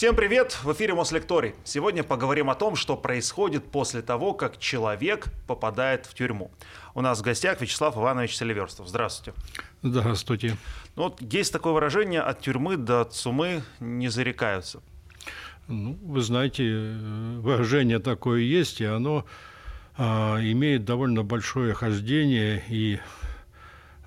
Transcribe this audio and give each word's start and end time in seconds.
Всем 0.00 0.16
привет! 0.16 0.58
В 0.62 0.72
эфире 0.72 0.94
Мослекторий. 0.94 1.54
Сегодня 1.62 2.02
поговорим 2.02 2.48
о 2.48 2.54
том, 2.54 2.74
что 2.74 2.96
происходит 2.96 3.70
после 3.70 4.00
того, 4.00 4.32
как 4.32 4.56
человек 4.56 5.26
попадает 5.46 6.06
в 6.06 6.14
тюрьму. 6.14 6.50
У 6.94 7.02
нас 7.02 7.18
в 7.18 7.22
гостях 7.22 7.60
Вячеслав 7.60 7.94
Иванович 7.98 8.34
Селиверстов. 8.34 8.88
Здравствуйте. 8.88 9.38
Здравствуйте. 9.82 10.56
Ну, 10.96 11.02
вот 11.02 11.20
есть 11.20 11.52
такое 11.52 11.74
выражение 11.74 12.22
«от 12.22 12.40
тюрьмы 12.40 12.78
до 12.78 13.04
цумы 13.04 13.62
не 13.78 14.08
зарекаются». 14.08 14.80
Ну, 15.68 15.98
вы 16.02 16.22
знаете, 16.22 16.64
э, 16.66 17.38
выражение 17.40 17.98
такое 17.98 18.40
есть, 18.40 18.80
и 18.80 18.86
оно 18.86 19.26
а, 19.98 20.38
имеет 20.40 20.86
довольно 20.86 21.24
большое 21.24 21.74
хождение 21.74 22.64
и 22.70 23.00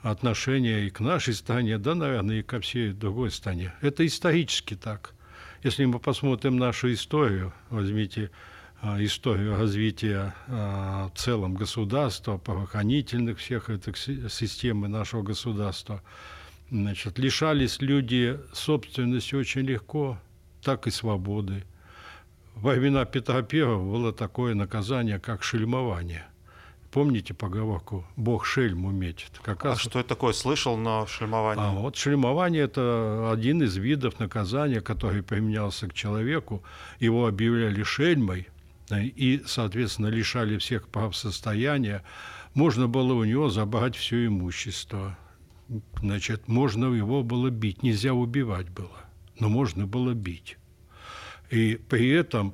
отношение 0.01 0.87
и 0.87 0.89
к 0.89 1.01
нашей 1.01 1.35
стране, 1.35 1.77
да, 1.77 1.93
наверное, 1.93 2.39
и 2.39 2.41
ко 2.41 2.59
всей 2.61 2.93
другой 2.93 3.29
стране. 3.29 3.75
Это 3.81 4.03
исторически 4.03 4.73
так– 4.73 5.13
если 5.63 5.85
мы 5.85 5.99
посмотрим 5.99 6.57
нашу 6.57 6.91
историю, 6.91 7.53
возьмите 7.69 8.31
а, 8.81 9.01
историю 9.03 9.57
развития 9.57 10.35
а, 10.47 11.09
в 11.09 11.17
целом 11.17 11.53
государства, 11.53 12.37
правоохранительных 12.37 13.39
всех 13.39 13.69
этих 13.69 13.97
системы 13.97 14.87
нашего 14.87 15.21
государства, 15.21 16.03
значит, 16.69 17.17
лишались 17.17 17.81
люди 17.81 18.37
собственности 18.53 19.35
очень 19.35 19.61
легко, 19.61 20.19
так 20.61 20.87
и 20.87 20.91
свободы. 20.91 21.63
Во 22.55 22.73
времена 22.73 23.05
Петра 23.05 23.37
I 23.37 23.65
было 23.65 24.11
такое 24.11 24.53
наказание, 24.55 25.19
как 25.19 25.43
шельмование– 25.43 26.25
Помните 26.93 27.33
поговорку 27.33 28.05
«Бог 28.15 28.45
шельму 28.45 28.91
метит»? 28.91 29.39
Как 29.41 29.65
а 29.65 29.69
раз... 29.69 29.79
что 29.79 29.99
это 29.99 30.09
такое? 30.09 30.31
Слышал, 30.31 30.77
но 30.77 31.07
шельмование... 31.07 31.65
А 31.65 31.71
вот 31.71 31.95
шельмование– 31.95 32.61
это 32.65 33.31
один 33.33 33.63
из 33.63 33.75
видов 33.77 34.19
наказания, 34.19 34.79
который 34.79 35.23
применялся 35.23 35.87
к 35.87 35.95
человеку. 35.95 36.61
Его 36.99 37.25
объявляли 37.25 37.81
шельмой 37.81 38.47
и, 38.91 39.41
соответственно, 39.47 40.07
лишали 40.07 40.59
всех 40.59 40.87
прав 40.87 41.15
состояния. 41.15 42.03
Можно 42.53 42.87
было 42.87 43.13
у 43.13 43.23
него 43.23 43.49
забрать 43.49 43.95
все 43.95 44.27
имущество. 44.27 45.17
Значит, 45.99 46.47
можно 46.47 46.93
его 46.93 47.23
было 47.23 47.49
бить. 47.49 47.81
Нельзя 47.81 48.13
убивать 48.13 48.69
было, 48.69 48.99
но 49.39 49.49
можно 49.49 49.87
было 49.87 50.13
бить. 50.13 50.57
И 51.49 51.73
при 51.89 52.09
этом 52.09 52.53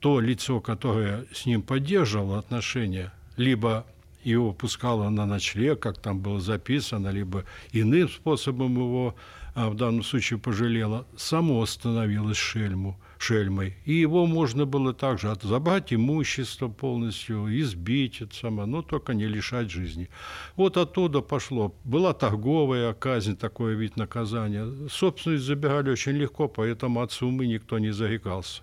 то 0.00 0.20
лицо, 0.20 0.60
которое 0.60 1.24
с 1.32 1.46
ним 1.46 1.62
поддерживало 1.62 2.38
отношения– 2.38 3.14
либо 3.36 3.86
его 4.22 4.52
пускала 4.52 5.08
на 5.08 5.26
ночлег, 5.26 5.80
как 5.80 5.98
там 5.98 6.20
было 6.20 6.40
записано, 6.40 7.08
либо 7.08 7.44
иным 7.72 8.08
способом 8.08 8.74
его 8.74 9.14
а 9.54 9.68
в 9.68 9.74
данном 9.74 10.02
случае 10.02 10.38
пожалела, 10.38 11.06
само 11.16 11.64
становилось 11.66 12.36
шельму, 12.36 12.98
шельмой. 13.18 13.76
И 13.84 13.94
его 13.94 14.26
можно 14.26 14.64
было 14.64 14.94
также 14.94 15.34
забрать 15.42 15.92
имущество 15.92 16.68
полностью, 16.68 17.48
избить 17.60 18.20
это 18.20 18.34
само, 18.34 18.66
но 18.66 18.82
только 18.82 19.12
не 19.12 19.26
лишать 19.26 19.70
жизни. 19.70 20.08
Вот 20.56 20.76
оттуда 20.76 21.20
пошло. 21.20 21.74
Была 21.84 22.12
торговая 22.14 22.92
казнь, 22.94 23.36
такой 23.36 23.74
вид 23.74 23.96
наказания. 23.96 24.88
Собственность 24.88 25.44
забирали 25.44 25.90
очень 25.90 26.12
легко, 26.12 26.48
поэтому 26.48 27.00
от 27.00 27.12
суммы 27.12 27.46
никто 27.46 27.78
не 27.78 27.92
зарекался. 27.92 28.62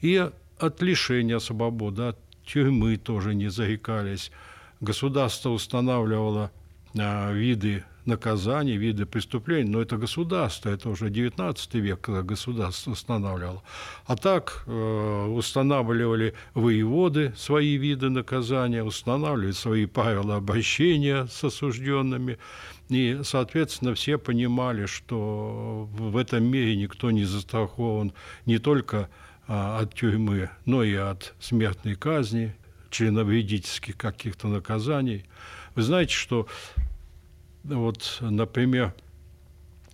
И 0.00 0.30
от 0.58 0.82
лишения 0.82 1.38
свободы, 1.38 2.02
от 2.02 2.23
тюрьмы 2.46 2.96
тоже 2.96 3.34
не 3.34 3.48
зарекались. 3.48 4.30
Государство 4.80 5.50
устанавливало 5.50 6.50
а, 6.98 7.32
виды 7.32 7.84
наказаний, 8.06 8.76
виды 8.76 9.06
преступлений, 9.06 9.70
но 9.70 9.80
это 9.80 9.96
государство, 9.96 10.68
это 10.68 10.90
уже 10.90 11.10
19 11.10 11.74
век, 11.74 12.00
когда 12.00 12.22
государство 12.22 12.92
устанавливало. 12.92 13.62
А 14.06 14.16
так 14.16 14.64
э, 14.66 15.26
устанавливали 15.26 16.34
воеводы 16.54 17.32
свои 17.36 17.76
виды 17.76 18.10
наказания, 18.10 18.84
устанавливали 18.84 19.52
свои 19.52 19.86
правила 19.86 20.36
обращения 20.36 21.26
с 21.26 21.44
осужденными, 21.44 22.38
и, 22.90 23.20
соответственно, 23.24 23.94
все 23.94 24.18
понимали, 24.18 24.84
что 24.84 25.88
в 25.90 26.16
этом 26.18 26.44
мире 26.44 26.76
никто 26.76 27.10
не 27.10 27.24
застрахован 27.24 28.12
не 28.44 28.58
только 28.58 29.08
от 29.46 29.94
тюрьмы, 29.94 30.50
но 30.64 30.82
и 30.82 30.94
от 30.94 31.34
смертной 31.40 31.94
казни, 31.94 32.54
членовредительских 32.90 33.96
каких-то 33.96 34.48
наказаний. 34.48 35.24
Вы 35.74 35.82
знаете, 35.82 36.14
что 36.14 36.46
вот, 37.64 38.18
например, 38.20 38.94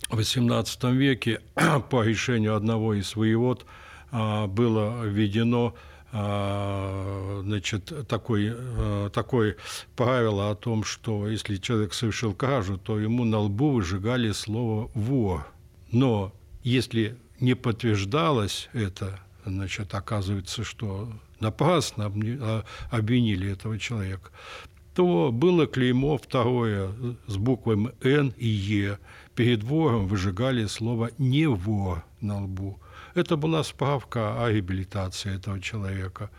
в 0.09 0.19
XVIII 0.19 0.93
веке 0.93 1.41
по 1.89 2.03
решению 2.03 2.55
одного 2.55 2.93
из 2.93 3.15
воевод 3.15 3.65
а, 4.11 4.47
было 4.47 5.03
введено 5.05 5.73
а, 6.11 7.41
значит, 7.43 8.07
такой, 8.07 8.53
такое 9.13 9.55
правило 9.95 10.51
о 10.51 10.55
том, 10.55 10.83
что 10.83 11.27
если 11.27 11.55
человек 11.55 11.93
совершил 11.93 12.33
кражу, 12.33 12.77
то 12.77 12.99
ему 12.99 13.23
на 13.23 13.39
лбу 13.39 13.71
выжигали 13.71 14.31
слово 14.33 14.91
«вор». 14.93 15.47
Но 15.91 16.33
если 16.63 17.17
не 17.39 17.53
подтверждалось 17.53 18.69
это, 18.73 19.19
значит, 19.45 19.93
оказывается, 19.93 20.63
что 20.63 21.11
напрасно 21.39 22.05
а, 22.05 22.63
обвинили 22.89 23.51
этого 23.51 23.79
человека, 23.79 24.31
то 24.93 25.31
было 25.31 25.67
клеймо 25.67 26.17
второе 26.17 26.91
с 27.27 27.37
буквами 27.37 27.91
«Н» 28.01 28.33
и 28.37 28.47
«Е». 28.47 28.99
Перед 29.35 29.63
вором 29.63 30.07
выжигали 30.07 30.65
слово 30.65 31.11
«не 31.17 31.47
вор» 31.47 32.03
на 32.19 32.43
лбу. 32.43 32.79
Это 33.15 33.35
была 33.35 33.63
справка 33.63 34.43
о 34.43 34.49
реабилитации 34.49 35.35
этого 35.35 35.59
человека. 35.59 36.29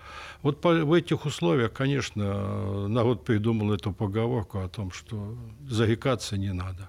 Вот 0.43 0.61
по, 0.61 0.73
в 0.85 0.93
этих 0.93 1.27
условиях, 1.27 1.73
конечно, 1.73 2.89
народ 2.89 3.25
придумал 3.25 3.73
эту 3.73 3.93
поговорку 3.93 4.61
о 4.61 4.69
том, 4.69 4.91
что 4.91 5.37
зарекаться 5.69 6.37
не 6.37 6.53
надо. 6.53 6.89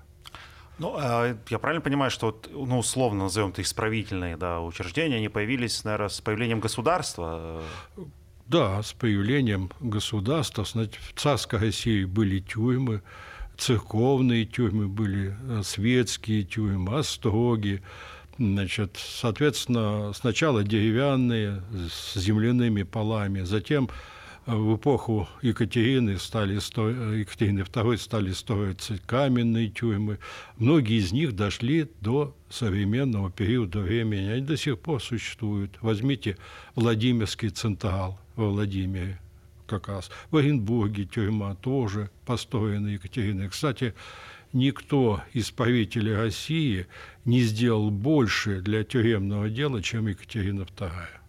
Ну, 0.80 0.96
а 0.98 1.38
я 1.50 1.60
правильно 1.60 1.82
понимаю, 1.82 2.10
что, 2.10 2.42
ну, 2.52 2.80
условно 2.80 3.26
назовем 3.26 3.50
это 3.50 3.62
исправительные 3.62 4.38
да, 4.38 4.60
учреждения, 4.60 5.18
они 5.18 5.30
появились, 5.30 5.84
наверное, 5.84 6.10
с 6.10 6.20
появлением 6.20 6.60
государства? 6.60 7.62
Да, 8.48 8.82
с 8.82 8.94
появлением 8.94 9.72
государства. 9.80 10.64
В 10.64 11.20
царской 11.20 11.60
России 11.60 12.06
были 12.06 12.40
тюрьмы, 12.40 13.02
церковные 13.58 14.46
тюрьмы 14.46 14.88
были, 14.88 15.36
э, 15.48 15.62
светские 15.64 16.44
тюрьмы, 16.44 16.98
остроги. 16.98 17.82
Значит, 18.40 18.98
соответственно, 18.98 20.12
сначала 20.14 20.64
деревянные 20.64 21.62
с 21.90 22.16
земляными 22.16 22.84
полами, 22.84 23.42
затем 23.42 23.90
в 24.46 24.76
эпоху 24.76 25.28
Екатерины, 25.42 26.18
стали 26.18 26.59
сто... 26.59 26.90
Екатерины 26.90 27.59
II 27.59 27.98
стали 27.98 28.31
строиться 28.31 28.98
каменные 29.06 29.70
тюрьмы. 29.70 30.20
Многие 30.58 31.00
из 31.00 31.12
них 31.12 31.36
дошли 31.36 31.90
до 32.02 32.36
современного 32.50 33.31
периода 33.31 33.80
времени. 33.80 34.28
Они 34.28 34.46
до 34.46 34.58
сих 34.58 34.80
пор 34.80 35.02
существуют. 35.02 35.78
Возьмите 35.81 36.38
Владимирский 36.76 37.50
Централ 37.50 38.20
во 38.36 38.50
Владимире 38.50 39.20
как 39.66 39.88
раз. 39.88 40.12
В 40.30 40.38
Оренбурге 40.38 41.06
тюрьма 41.06 41.56
тоже 41.56 42.10
построена 42.25 42.88
Екатериной. 42.88 43.50
Кстати, 43.50 43.94
никто 44.52 45.22
из 45.31 45.52
правителей 45.52 46.16
России 46.16 46.88
не 47.24 47.42
сделал 47.42 47.90
больше 47.92 48.62
для 48.62 48.84
тюремного 48.84 49.50
дела, 49.50 49.81
чем 49.81 50.08
Екатерина 50.08 50.64
II 50.64 51.23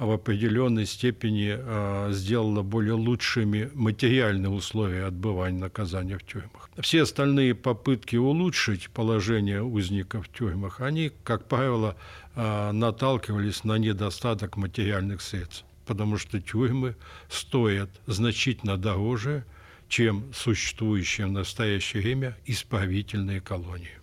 в 0.00 0.10
определенной 0.12 0.86
степени 0.86 1.54
а, 1.54 2.10
сделала 2.10 2.62
более 2.62 2.94
лучшими 2.94 3.70
материальные 3.74 4.48
условия 4.48 5.04
отбывания 5.04 5.60
наказания 5.60 6.16
в 6.16 6.24
тюрьмах. 6.24 6.70
Все 6.78 7.02
остальные 7.02 7.54
попытки 7.54 8.16
улучшить 8.16 8.88
положение 8.88 9.62
узников 9.62 10.26
в 10.26 10.32
тюрьмах, 10.32 10.80
они, 10.80 11.12
как 11.22 11.44
правило, 11.44 11.96
а, 12.34 12.72
наталкивались 12.72 13.62
на 13.64 13.76
недостаток 13.76 14.56
материальных 14.56 15.20
средств, 15.20 15.66
потому 15.84 16.16
что 16.16 16.40
тюрьмы 16.40 16.96
стоят 17.28 17.90
значительно 18.06 18.78
дороже, 18.78 19.44
чем 19.88 20.24
существующие 20.32 21.26
в 21.26 21.32
настоящее 21.32 22.02
время 22.02 22.38
исправительные 22.46 23.42
колонии. 23.42 24.00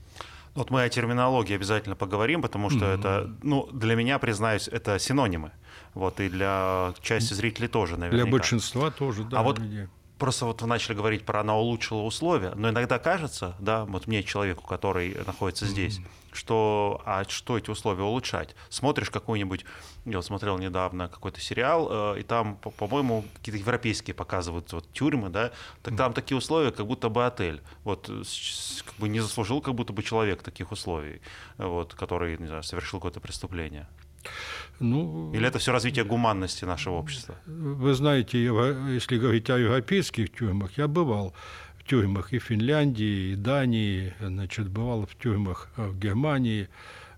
Вот 0.54 0.70
мы 0.70 0.84
о 0.84 0.90
терминологии 0.90 1.56
обязательно 1.56 1.96
поговорим, 1.96 2.42
потому 2.42 2.70
что 2.70 2.86
mm-hmm. 2.86 3.00
это, 3.00 3.36
ну, 3.42 3.70
для 3.72 3.96
меня, 3.96 4.20
признаюсь, 4.20 4.68
это 4.68 5.00
синонимы. 5.00 5.52
Вот, 5.98 6.20
и 6.20 6.30
для 6.30 6.94
части 7.02 7.34
зрителей 7.34 7.68
тоже, 7.68 7.98
наверное. 7.98 8.24
Для 8.24 8.32
большинства 8.32 8.92
тоже, 8.92 9.24
да. 9.24 9.40
А 9.40 9.44
вот 9.44 9.60
просто 10.20 10.46
вот 10.46 10.62
вы 10.62 10.68
начали 10.68 10.96
говорить 10.96 11.26
про 11.26 11.42
она 11.42 11.58
улучшила 11.58 12.04
условия, 12.04 12.54
но 12.56 12.70
иногда 12.70 13.00
кажется, 13.00 13.56
да, 13.58 13.86
вот 13.86 14.06
мне 14.06 14.22
человеку, 14.22 14.68
который 14.68 15.16
находится 15.26 15.66
здесь, 15.66 15.98
mm-hmm. 15.98 16.34
что 16.34 17.02
а 17.04 17.24
что 17.28 17.58
эти 17.58 17.72
условия 17.72 18.04
улучшать? 18.04 18.56
Смотришь 18.70 19.10
какой-нибудь, 19.10 19.66
я 20.06 20.18
вот 20.18 20.26
смотрел 20.26 20.60
недавно 20.60 21.08
какой-то 21.08 21.42
сериал, 21.42 21.88
э, 22.16 22.20
и 22.20 22.24
там, 22.24 22.58
по-моему, 22.58 23.26
какие-то 23.38 23.58
европейские 23.58 24.14
показывают 24.14 24.72
вот 24.74 24.92
тюрьмы, 24.94 25.30
да, 25.30 25.52
так 25.82 25.96
mm-hmm. 25.96 25.98
там 25.98 26.14
такие 26.14 26.38
условия, 26.38 26.72
как 26.72 26.86
будто 26.86 27.10
бы 27.10 27.26
отель. 27.26 27.64
Вот 27.84 28.06
как 28.06 28.96
бы 29.00 29.10
не 29.10 29.20
заслужил 29.20 29.62
как 29.62 29.74
будто 29.74 29.94
бы 29.94 30.04
человек 30.04 30.44
таких 30.44 30.72
условий, 30.72 31.22
вот, 31.58 31.96
который, 31.96 32.38
не 32.38 32.46
знаю, 32.46 32.62
совершил 32.62 33.00
какое-то 33.00 33.20
преступление. 33.20 33.88
Ну, 34.80 35.34
Или 35.34 35.48
это 35.48 35.58
все 35.58 35.72
развитие 35.72 36.06
гуманности 36.06 36.66
нашего 36.66 36.96
общества? 36.96 37.36
Вы 37.46 37.94
знаете, 37.94 38.44
если 38.44 39.18
говорить 39.18 39.50
о 39.50 39.58
европейских 39.58 40.32
тюрьмах, 40.32 40.78
я 40.78 40.88
бывал 40.88 41.34
в 41.80 41.84
тюрьмах 41.84 42.34
и 42.34 42.40
Финляндии, 42.40 43.32
и 43.32 43.36
Дании, 43.36 44.14
значит, 44.20 44.70
бывал 44.70 45.08
в 45.08 45.16
тюрьмах 45.22 45.70
в 45.78 45.98
Германии, 45.98 46.70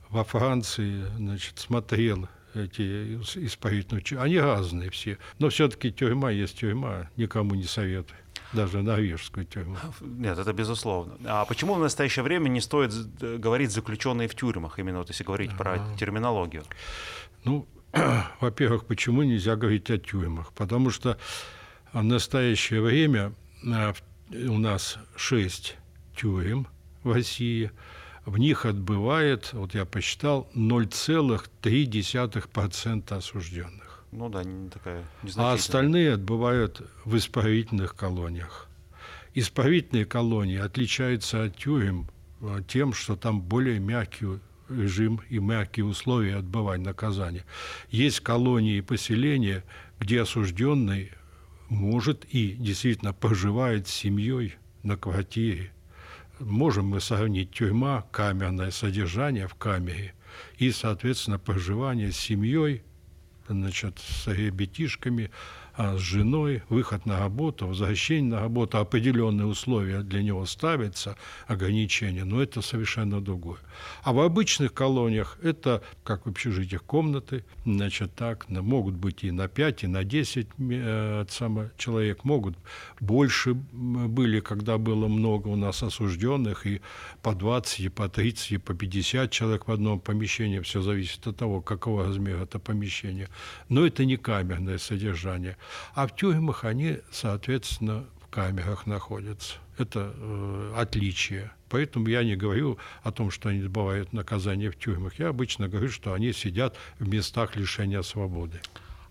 во 0.09 0.23
Франции, 0.23 1.03
значит, 1.17 1.59
смотрел 1.59 2.29
эти 2.55 3.15
исправительные. 3.35 4.03
Они 4.19 4.39
разные 4.39 4.89
все. 4.89 5.17
Но 5.37 5.49
все-таки 5.49 5.91
тюрьма 5.91 6.31
есть 6.31 6.59
тюрьма, 6.59 7.09
никому 7.17 7.55
не 7.55 7.65
советую 7.65 8.17
даже 8.53 8.81
норвежскую 8.81 9.45
тюрьму. 9.45 9.77
Нет, 10.01 10.37
это 10.37 10.53
безусловно. 10.53 11.15
А 11.25 11.45
почему 11.45 11.75
в 11.75 11.79
настоящее 11.79 12.23
время 12.23 12.49
не 12.49 12.61
стоит 12.61 12.93
говорить 13.39 13.71
заключенные 13.71 14.27
в 14.27 14.35
тюрьмах, 14.35 14.79
именно 14.79 14.99
вот 14.99 15.09
если 15.09 15.23
говорить 15.23 15.55
про 15.57 15.79
терминологию? 15.97 16.63
Ну, 17.43 17.67
во-первых, 18.39 18.85
почему 18.85 19.23
нельзя 19.23 19.55
говорить 19.55 19.89
о 19.89 19.97
тюрьмах? 19.97 20.53
Потому 20.53 20.91
что 20.91 21.17
в 21.93 22.03
настоящее 22.03 22.81
время 22.81 23.33
а, 23.65 23.93
у 24.31 24.57
нас 24.57 24.97
шесть 25.15 25.77
тюрем 26.15 26.67
в 27.03 27.13
России, 27.13 27.71
в 28.25 28.37
них 28.37 28.65
отбывает, 28.65 29.53
вот 29.53 29.73
я 29.73 29.85
посчитал, 29.85 30.49
0,3% 30.53 33.15
осужденных. 33.15 33.88
Ну 34.11 34.29
да, 34.29 34.43
не 34.43 34.69
такая 34.69 35.03
А 35.35 35.53
остальные 35.53 36.13
отбывают 36.13 36.81
в 37.05 37.15
исправительных 37.15 37.95
колониях. 37.95 38.67
Исправительные 39.35 40.05
колонии 40.05 40.57
отличаются 40.57 41.43
от 41.43 41.55
тюрем 41.55 42.07
а, 42.41 42.63
тем, 42.63 42.93
что 42.93 43.15
там 43.15 43.41
более 43.41 43.79
мягкие 43.79 44.39
режим 44.69 45.21
и 45.29 45.39
мягкие 45.39 45.85
условия 45.85 46.37
отбывания 46.37 46.85
наказания. 46.85 47.45
Есть 47.89 48.21
колонии 48.21 48.77
и 48.77 48.81
поселения, 48.81 49.63
где 49.99 50.21
осужденный 50.21 51.11
может 51.69 52.25
и 52.25 52.53
действительно 52.53 53.13
проживает 53.13 53.87
с 53.87 53.91
семьей 53.91 54.55
на 54.83 54.97
квартире. 54.97 55.71
Можем 56.39 56.87
мы 56.87 57.01
сравнить 57.01 57.51
тюрьма, 57.51 58.05
камерное 58.11 58.71
содержание 58.71 59.47
в 59.47 59.55
камере 59.55 60.13
и, 60.57 60.71
соответственно, 60.71 61.37
проживание 61.37 62.11
с 62.11 62.17
семьей, 62.17 62.83
значит, 63.53 63.99
с 63.99 64.27
ребятишками, 64.27 65.31
а 65.79 65.95
с 65.95 66.01
женой, 66.01 66.61
выход 66.67 67.05
на 67.05 67.19
работу, 67.19 67.65
возвращение 67.65 68.31
на 68.31 68.41
работу, 68.41 68.79
определенные 68.79 69.45
условия 69.47 70.01
для 70.01 70.21
него 70.21 70.45
ставятся, 70.45 71.15
ограничения, 71.47 72.25
но 72.25 72.43
это 72.43 72.61
совершенно 72.61 73.21
другое. 73.21 73.59
А 74.03 74.11
в 74.11 74.19
обычных 74.19 74.73
колониях 74.73 75.37
это, 75.41 75.81
как 76.03 76.25
в 76.25 76.29
общежитиях, 76.29 76.83
комнаты, 76.83 77.45
значит, 77.63 78.13
так, 78.13 78.49
могут 78.49 78.95
быть 78.95 79.23
и 79.23 79.31
на 79.31 79.47
5, 79.47 79.85
и 79.85 79.87
на 79.87 80.03
10 80.03 80.47
э, 80.57 81.25
само, 81.29 81.69
человек, 81.77 82.25
могут 82.25 82.57
больше 82.99 83.53
были, 83.53 84.41
когда 84.41 84.77
было 84.77 85.07
много 85.07 85.47
у 85.47 85.55
нас 85.55 85.81
осужденных, 85.81 86.67
и 86.67 86.81
по 87.21 87.33
20, 87.33 87.79
и 87.79 87.87
по 87.87 88.09
30, 88.09 88.51
и 88.51 88.57
по 88.57 88.73
50 88.73 89.31
человек 89.31 89.69
в 89.69 89.71
одном 89.71 90.01
помещении, 90.01 90.59
все 90.59 90.81
зависит 90.81 91.25
от 91.25 91.37
того, 91.37 91.61
какого 91.61 92.03
размера 92.03 92.43
это 92.43 92.59
помещение. 92.59 93.29
Но 93.69 93.87
это 93.87 94.03
не 94.03 94.17
камерное 94.17 94.77
содержание. 94.77 95.55
А 95.93 96.07
в 96.07 96.15
тюрьмах 96.15 96.65
они, 96.65 96.99
соответственно, 97.11 98.05
в 98.21 98.29
камерах 98.29 98.85
находятся. 98.85 99.55
Это 99.77 100.13
э, 100.15 100.73
отличие. 100.75 101.51
Поэтому 101.69 102.07
я 102.07 102.23
не 102.23 102.35
говорю 102.35 102.77
о 103.03 103.11
том, 103.11 103.31
что 103.31 103.49
они 103.49 103.61
отбывают 103.61 104.11
наказание 104.13 104.71
в 104.71 104.77
тюрьмах. 104.77 105.19
Я 105.19 105.29
обычно 105.29 105.67
говорю, 105.67 105.89
что 105.89 106.13
они 106.13 106.33
сидят 106.33 106.75
в 106.99 107.07
местах 107.07 107.55
лишения 107.55 108.01
свободы. 108.01 108.59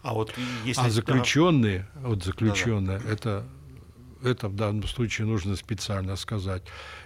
А 0.02 0.14
вот 0.14 0.34
если... 0.64 0.82
А 0.82 0.90
заключенные, 0.90 1.88
вот 1.96 2.24
заключенные, 2.24 2.98
да 2.98 3.04
-да. 3.04 3.12
это 3.12 3.48
это 4.22 4.48
в 4.48 4.56
данном 4.56 4.86
случае 4.88 5.26
нужно 5.26 5.56
специально 5.56 6.16
сказать. 6.16 6.62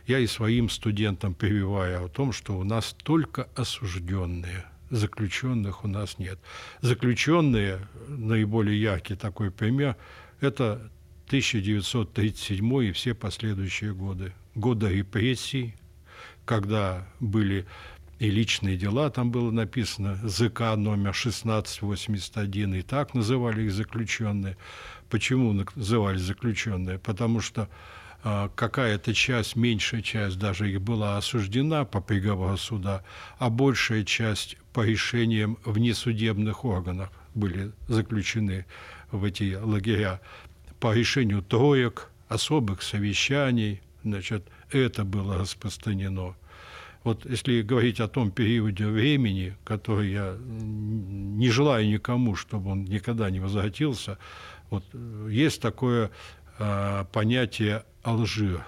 Я 0.07 0.19
и 0.19 0.27
своим 0.27 0.71
студентам 0.71 1.35
прививаю 1.35 2.07
о 2.07 2.09
том, 2.09 2.33
что 2.33 2.57
у 2.57 2.65
нас 2.65 2.97
только 3.03 3.49
осужденные 3.55 4.65
заключенных 4.93 5.85
у 5.85 5.89
нас 5.89 6.19
нет. 6.19 6.39
Заключенные, 6.83 7.81
наиболее 8.07 8.81
яркий 8.81 9.17
такой 9.17 9.51
пример, 9.51 9.97
это 10.41 10.91
1937 11.27 12.85
и 12.85 12.93
все 12.93 13.15
последующие 13.15 13.95
годы. 13.95 14.33
Годы 14.55 14.89
репрессий, 14.89 15.75
когда 16.45 17.09
были 17.21 17.67
и 18.19 18.31
личные 18.31 18.77
дела, 18.77 19.11
там 19.11 19.31
было 19.31 19.51
написано 19.51 20.17
ЗК 20.23 20.77
номер 20.77 21.11
1681, 21.11 22.75
и 22.75 22.83
так 22.83 23.15
называли 23.15 23.63
их 23.63 23.73
заключенные. 23.73 24.57
Почему 25.09 25.53
называли 25.75 26.19
заключенные? 26.19 26.99
Потому 26.99 27.41
что 27.41 27.69
какая-то 28.23 29.15
часть, 29.15 29.57
меньшая 29.57 30.03
часть 30.03 30.39
даже 30.39 30.71
их 30.71 30.81
была 30.81 31.19
осуждена 31.19 31.85
по 31.85 32.01
приговору 32.01 32.57
суда, 32.57 33.03
а 33.39 33.51
большая 33.51 34.05
часть 34.05 34.57
по 34.73 34.85
решениям 34.85 35.59
внесудебных 35.65 36.65
органов 36.65 37.11
были 37.35 37.73
заключены 37.89 38.67
в 39.11 39.25
эти 39.25 39.55
лагеря. 39.55 40.21
По 40.79 40.95
решению 40.95 41.43
троек, 41.43 42.11
особых 42.29 42.83
совещаний, 42.83 43.81
значит, 44.05 44.47
это 44.71 45.05
было 45.05 45.39
распространено. 45.39 46.35
Вот 47.05 47.29
если 47.29 47.63
говорить 47.63 47.99
о 47.99 48.07
том 48.07 48.31
периоде 48.31 48.87
времени, 48.87 49.57
который 49.65 50.13
я 50.13 50.37
не 50.39 51.51
желаю 51.51 51.89
никому, 51.89 52.37
чтобы 52.37 52.71
он 52.71 52.85
никогда 52.85 53.29
не 53.31 53.41
возвратился, 53.41 54.19
вот 54.71 54.85
есть 55.29 55.61
такое 55.61 56.11
э, 56.63 57.05
понятие 57.13 57.85
Алжир. 58.03 58.65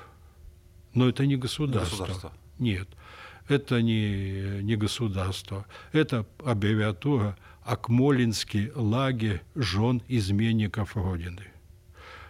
Но 0.94 1.08
это 1.08 1.26
не 1.26 1.37
государство. 1.37 2.05
государство. 2.05 2.32
Нет, 2.58 2.88
это 3.49 3.82
не, 3.82 4.62
не 4.62 4.76
государство. 4.76 5.67
Это 5.93 6.26
аббревиатура 6.44 7.37
Акмолинский 7.64 8.70
лагерь 8.75 9.43
жен 9.55 10.02
изменников 10.08 10.96
Родины. 10.96 11.44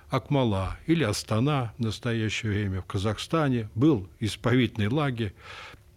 Акмала 0.08 0.78
или 0.86 1.02
Астана 1.02 1.74
в 1.76 1.82
настоящее 1.82 2.52
время 2.52 2.80
в 2.82 2.86
Казахстане 2.86 3.68
был 3.74 4.08
исправительный 4.20 4.88
лагерь. 4.88 5.34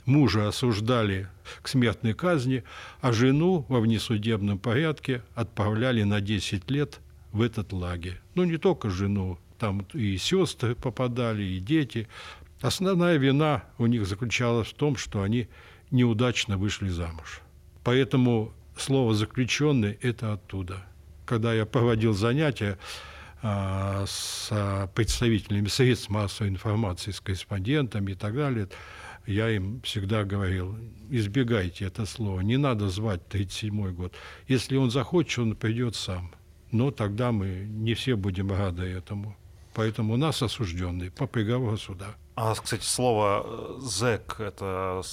Мужа 0.05 0.47
осуждали 0.47 1.27
к 1.61 1.67
смертной 1.67 2.13
казни, 2.13 2.63
а 3.01 3.11
жену 3.11 3.65
во 3.67 3.79
внесудебном 3.79 4.57
порядке 4.57 5.21
отправляли 5.35 6.03
на 6.03 6.21
10 6.21 6.71
лет 6.71 6.99
в 7.31 7.41
этот 7.41 7.73
лагерь. 7.73 8.19
Ну, 8.33 8.45
не 8.45 8.57
только 8.57 8.89
жену, 8.89 9.37
там 9.57 9.85
и 9.93 10.17
сестры 10.17 10.75
попадали, 10.75 11.43
и 11.43 11.59
дети. 11.59 12.07
Основная 12.61 13.17
вина 13.17 13.63
у 13.77 13.85
них 13.85 14.05
заключалась 14.05 14.69
в 14.69 14.73
том, 14.73 14.97
что 14.97 15.21
они 15.21 15.47
неудачно 15.91 16.57
вышли 16.57 16.89
замуж. 16.89 17.41
Поэтому 17.83 18.53
слово 18.77 19.13
«заключенный»– 19.13 19.97
это 20.01 20.33
оттуда. 20.33 20.85
Когда 21.25 21.53
я 21.53 21.65
проводил 21.65 22.13
занятия 22.13 22.77
а, 23.41 24.05
с 24.07 24.89
представителями 24.95 25.67
средств 25.67 26.09
массовой 26.09 26.49
информации, 26.49 27.11
с 27.11 27.21
корреспондентами 27.21 28.11
и 28.11 28.15
так 28.15 28.35
далее, 28.35 28.69
я 29.27 29.49
им 29.49 29.81
всегда 29.81 30.23
говорил, 30.23 30.77
избегайте 31.09 31.85
это 31.85 32.05
слово, 32.05 32.39
не 32.41 32.57
надо 32.57 32.89
звать 32.89 33.21
37-й 33.29 33.91
год. 33.91 34.13
Если 34.47 34.77
он 34.77 34.89
захочет, 34.89 35.39
он 35.39 35.55
придет 35.55 35.95
сам. 35.95 36.31
Но 36.71 36.91
тогда 36.91 37.31
мы 37.31 37.65
не 37.67 37.93
все 37.93 38.15
будем 38.15 38.51
рады 38.51 38.83
этому. 38.83 39.37
Поэтому 39.77 40.15
у 40.15 40.17
нас 40.17 40.41
осужденный 40.41 41.11
по 41.11 41.27
приговору 41.27 41.77
суда. 41.77 42.15
А, 42.35 42.55
кстати, 42.55 42.83
слово 42.83 43.43
э, 43.45 43.79
«зэк»— 43.79 44.37
это 44.39 45.03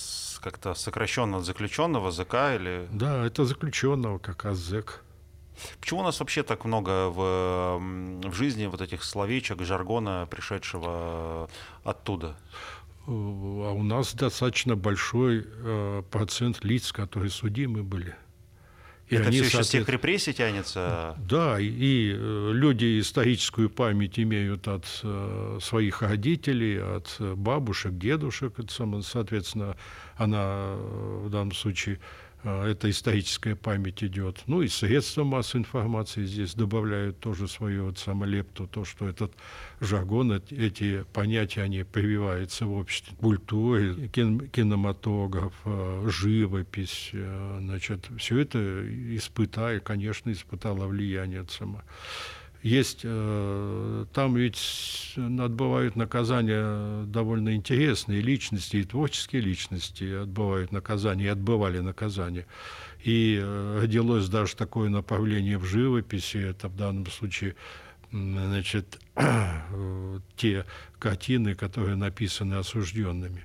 как-то 0.41 0.73
сокращенно 0.73 1.37
от 1.37 1.45
заключенного, 1.45 2.11
ЗК 2.11 2.35
или... 2.55 2.89
Да, 2.91 3.27
это 3.27 3.45
заключенного 3.45 4.17
как 4.19 4.45
раз 4.45 4.57
зэк. 4.57 5.05
Почему 5.81 6.01
у 6.01 6.03
нас 6.03 6.19
вообще 6.19 6.43
так 6.43 6.65
много 6.65 7.11
в, 7.11 7.79
в 8.31 8.33
жизни 8.33 8.65
вот 8.65 8.81
этих 8.81 9.05
словечек, 9.05 9.61
жаргона, 9.61 10.27
пришедшего 10.31 11.51
оттуда? 11.85 12.35
Э, 13.07 13.11
а 13.11 13.73
у 13.73 13.83
нас 13.83 14.15
достаточно 14.15 14.77
большой 14.77 15.47
э, 15.47 16.03
процент 16.11 16.65
лиц, 16.65 16.91
которые 16.91 17.31
судимы 17.31 17.83
были. 17.83 18.17
И 19.09 19.17
Это 19.17 19.29
они, 19.29 19.37
все 19.37 19.47
еще 19.47 19.65
с 19.65 19.69
тех 19.69 19.89
репрессий 19.89 20.33
тянется? 20.33 21.17
Да, 21.29 21.61
и, 21.61 22.15
э, 22.17 22.51
люди 22.53 23.01
историческую 23.01 23.69
память 23.69 24.19
имеют 24.19 24.67
от 24.67 24.87
э, 25.03 25.59
своих 25.61 26.01
родителей, 26.01 26.81
от 26.81 27.17
бабушек, 27.19 27.99
дедушек. 27.99 28.55
Соответственно, 29.03 29.77
она 30.17 30.75
э, 30.77 31.21
в 31.25 31.31
данном 31.31 31.53
случае 31.53 32.01
это 32.45 32.91
историческая 32.91 33.57
память 33.57 34.03
идет. 34.03 34.43
Ну 34.47 34.63
и 34.63 34.69
средства 34.69 35.25
массовой 35.25 35.63
информации 35.63 36.25
здесь 36.25 36.55
добавляют 36.55 37.19
тоже 37.21 37.49
свою 37.49 37.87
вот 37.87 37.99
самолепту, 37.99 38.67
то, 38.67 38.85
что 38.85 39.09
этот 39.09 39.33
жаргон, 39.81 40.33
эти 40.33 41.05
понятия, 41.13 41.63
они 41.63 41.85
прививаются 41.85 42.67
в 42.67 42.73
обществе. 42.73 43.17
Культура, 43.17 43.95
кинематограф, 44.09 45.55
а, 45.65 46.07
живопись, 46.09 47.11
а, 47.15 47.59
значит, 47.61 48.09
все 48.19 48.39
это 48.39 48.85
испытая, 49.17 49.81
конечно, 49.81 50.31
испытало 50.31 50.87
влияние 50.87 51.47
сама 51.49 51.83
есть, 52.65 53.01
э, 53.05 54.07
там 54.15 54.35
ведь 54.35 55.17
отбывают 55.17 55.97
наказания 55.97 57.05
довольно 57.05 57.55
интересные 57.55 58.23
личности, 58.23 58.79
и 58.79 58.85
творческие 58.85 59.43
личности 59.43 60.23
отбывают 60.23 60.73
наказания, 60.73 61.27
и 61.27 61.29
отбывали 61.29 61.81
наказания. 61.81 62.47
И 63.05 63.39
э, 63.39 63.79
родилось 63.83 64.31
даже 64.31 64.57
такое 64.57 64.89
направление 64.89 65.59
в 65.59 65.67
живописи, 65.67 66.39
это 66.39 66.69
в 66.69 66.77
данном 66.77 67.07
случае 67.11 67.55
значит, 68.11 68.99
те 70.37 70.65
картины, 70.99 71.55
которые 71.55 71.97
написаны 71.97 72.55
осужденными. 72.55 73.45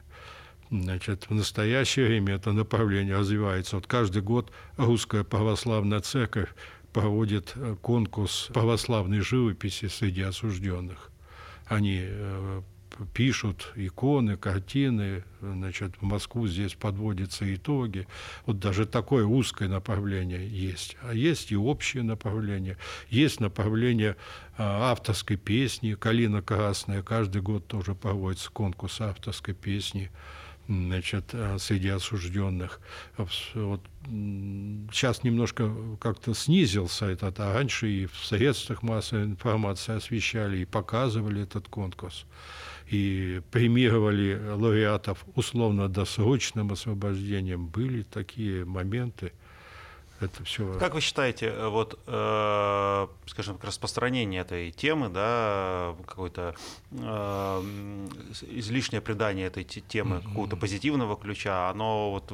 Значит, 0.71 1.25
в 1.29 1.33
настоящее 1.33 2.05
время 2.05 2.35
это 2.35 2.53
направление 2.53 3.17
развивается. 3.17 3.75
Вот 3.75 3.87
каждый 3.87 4.21
год 4.21 4.51
русская 4.77 5.25
православная 5.25 5.99
церковь 5.99 6.49
проводит 6.93 7.53
э, 7.55 7.75
конкурс 7.81 8.49
православной 8.53 9.19
живописи 9.19 9.87
среди 9.87 10.21
осужденных. 10.21 11.11
Они 11.67 11.99
э, 12.01 12.61
пишут 13.13 13.71
иконы, 13.75 14.37
картины, 14.37 15.23
значит, 15.41 15.93
в 15.99 16.03
Москву 16.03 16.47
здесь 16.47 16.73
подводятся 16.73 17.53
итоги. 17.53 18.07
Вот 18.45 18.59
даже 18.59 18.85
такое 18.85 19.25
узкое 19.25 19.69
направление 19.69 20.47
есть. 20.47 20.97
А 21.01 21.13
есть 21.13 21.51
и 21.51 21.57
общее 21.57 22.03
направление. 22.03 22.77
Есть 23.09 23.39
направление 23.39 24.15
а, 24.57 24.91
авторской 24.91 25.37
песни 25.37 25.93
«Калина 25.93 26.41
красная». 26.41 27.01
Каждый 27.01 27.41
год 27.41 27.67
тоже 27.67 27.95
проводится 27.95 28.51
конкурс 28.51 29.01
авторской 29.01 29.53
песни 29.53 30.11
значит, 30.69 31.31
э, 31.33 31.57
среди 31.59 31.89
осужденных. 31.89 32.79
Вот, 33.17 33.81
сейчас 34.91 35.23
немножко 35.23 35.71
как-то 35.99 36.33
снизился 36.33 37.07
этот, 37.07 37.39
а 37.39 37.53
раньше 37.53 37.89
и 37.89 38.05
в 38.05 38.15
средствах 38.23 38.83
массовой 38.83 39.23
информации 39.23 39.95
освещали 39.95 40.59
и 40.59 40.65
показывали 40.65 41.41
этот 41.41 41.67
конкурс, 41.67 42.25
и 42.87 43.41
премировали 43.51 44.39
лауреатов 44.55 45.25
условно-досрочным 45.35 46.71
освобождением. 46.71 47.67
Были 47.67 48.03
такие 48.03 48.63
моменты– 48.63 49.33
это 50.21 50.43
все. 50.43 50.77
Как 50.79 50.93
вы 50.93 51.01
считаете, 51.01 51.47
э, 51.47 51.67
вот, 51.67 51.99
э, 52.07 53.07
скажем 53.27 53.57
распространение 53.61 54.41
этой 54.41 54.71
темы, 54.71 55.09
да, 55.09 55.95
какое-то 56.05 56.55
э, 56.91 57.61
излишнее 58.51 59.01
придание 59.01 59.47
этой 59.47 59.63
темы 59.63 60.17
mm-hmm. 60.17 60.27
какого-то 60.27 60.57
позитивного 60.57 61.17
ключа, 61.17 61.69
оно 61.69 62.11
вот 62.11 62.33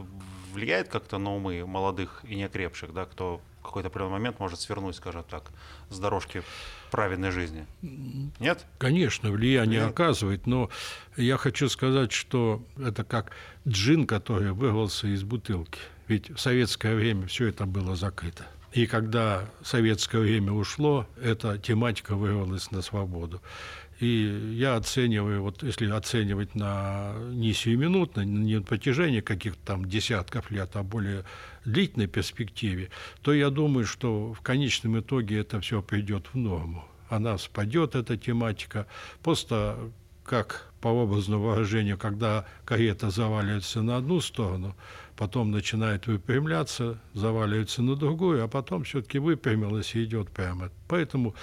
влияет 0.53 0.87
как-то 0.87 1.17
на 1.17 1.35
умы 1.35 1.65
молодых 1.65 2.23
и 2.27 2.35
неокрепших, 2.35 2.93
да, 2.93 3.05
кто 3.05 3.41
в 3.61 3.65
какой-то 3.65 3.87
определенный 3.87 4.13
момент 4.13 4.39
может 4.39 4.59
свернуть, 4.59 4.95
скажем 4.95 5.23
так, 5.29 5.51
с 5.89 5.99
дорожки 5.99 6.43
праведной 6.91 7.31
жизни. 7.31 7.65
Нет? 8.39 8.65
Конечно, 8.77 9.31
влияние 9.31 9.79
Влияет? 9.79 9.91
оказывает, 9.91 10.47
но 10.47 10.69
я 11.17 11.37
хочу 11.37 11.67
сказать, 11.67 12.11
что 12.11 12.63
это 12.77 13.03
как 13.03 13.31
джин, 13.67 14.07
который 14.07 14.51
вырвался 14.51 15.07
из 15.07 15.23
бутылки. 15.23 15.79
Ведь 16.07 16.29
в 16.29 16.39
советское 16.39 16.95
время 16.95 17.27
все 17.27 17.47
это 17.47 17.65
было 17.65 17.95
закрыто. 17.95 18.45
И 18.73 18.87
когда 18.87 19.49
советское 19.63 20.19
время 20.19 20.51
ушло, 20.51 21.07
эта 21.21 21.57
тематика 21.57 22.15
вырвалась 22.15 22.71
на 22.71 22.81
свободу. 22.81 23.41
И 24.01 24.53
я 24.53 24.75
оцениваю, 24.75 25.41
вот 25.41 25.63
если 25.63 25.89
оценивать 25.89 26.53
на 26.53 27.13
не 27.31 27.53
сиюминутно, 27.53 28.25
не 28.25 28.57
на 28.57 28.61
протяжении 28.61 29.21
каких-то 29.21 29.59
там 29.63 29.85
десятков 29.85 30.51
лет, 30.51 30.71
а 30.73 30.83
более 30.83 31.23
длительной 31.63 32.07
перспективе, 32.07 32.89
то 33.21 33.33
я 33.33 33.49
думаю, 33.49 33.85
что 33.85 34.33
в 34.33 34.41
конечном 34.41 34.99
итоге 34.99 35.39
это 35.39 35.61
все 35.61 35.81
придет 35.81 36.27
в 36.33 36.37
норму. 36.37 36.85
Она 37.07 37.37
спадет, 37.37 37.95
эта 37.95 38.17
тематика, 38.17 38.87
просто 39.23 39.77
как 40.25 40.73
по 40.81 40.89
образному 40.89 41.51
выражению, 41.51 41.97
когда 41.97 42.45
карета 42.65 43.09
заваливается 43.09 43.81
на 43.81 43.95
одну 43.95 44.19
сторону, 44.19 44.75
потом 45.15 45.51
начинает 45.51 46.07
выпрямляться, 46.07 46.99
заваливается 47.13 47.81
на 47.81 47.95
другую, 47.95 48.43
а 48.43 48.47
потом 48.47 48.83
все-таки 48.83 49.19
выпрямилась 49.19 49.95
и 49.95 50.03
идет 50.03 50.29
прямо. 50.29 50.71
Поэтому 50.87 51.35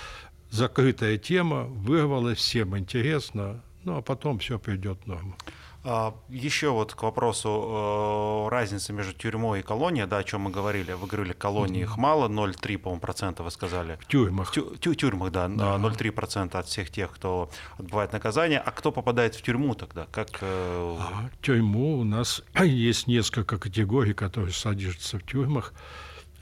закрытая 0.50 1.19
тема 1.19 1.64
вырвалась, 1.64 2.38
всем 2.38 2.76
интересно, 2.76 3.62
ну 3.85 3.97
а 3.97 4.02
потом 4.02 4.38
все 4.38 4.59
придет 4.59 4.99
в 5.05 5.07
норму. 5.07 5.37
А, 5.84 6.14
еще 6.28 6.70
вот 6.70 6.94
к 6.94 7.02
вопросу 7.02 8.46
э, 8.46 8.48
разницы 8.50 8.92
между 8.92 9.14
тюрьмой 9.14 9.60
и 9.60 9.62
колонией, 9.62 10.06
да, 10.06 10.18
о 10.18 10.24
чем 10.24 10.42
мы 10.42 10.50
говорили. 10.50 10.92
Вы 10.92 11.08
говорили, 11.08 11.32
колонии 11.32 11.82
их 11.82 11.96
мало, 11.96 12.28
0,3, 12.28 12.78
по-моему, 12.78 13.00
процента 13.00 13.42
вы 13.42 13.50
сказали. 13.50 13.98
В 14.00 14.06
тюрьмах. 14.06 14.52
Тю, 14.52 14.76
тю, 14.76 14.94
тюрьмах, 14.94 15.32
да, 15.32 15.48
да. 15.48 15.76
0,3 15.76 16.12
процента 16.12 16.60
от 16.60 16.66
всех 16.66 16.90
тех, 16.90 17.10
кто 17.10 17.50
отбывает 17.78 18.12
наказание. 18.12 18.60
А 18.60 18.70
кто 18.70 18.92
попадает 18.92 19.34
в 19.34 19.42
тюрьму 19.42 19.74
тогда? 19.74 20.06
Как, 20.12 20.38
э... 20.40 20.96
а, 21.00 21.30
тюрьму 21.40 21.98
у 21.98 22.04
нас 22.04 22.42
есть 22.62 23.08
несколько 23.08 23.58
категорий, 23.58 24.14
которые 24.14 24.52
содержатся 24.52 25.18
в 25.18 25.24
тюрьмах. 25.24 25.72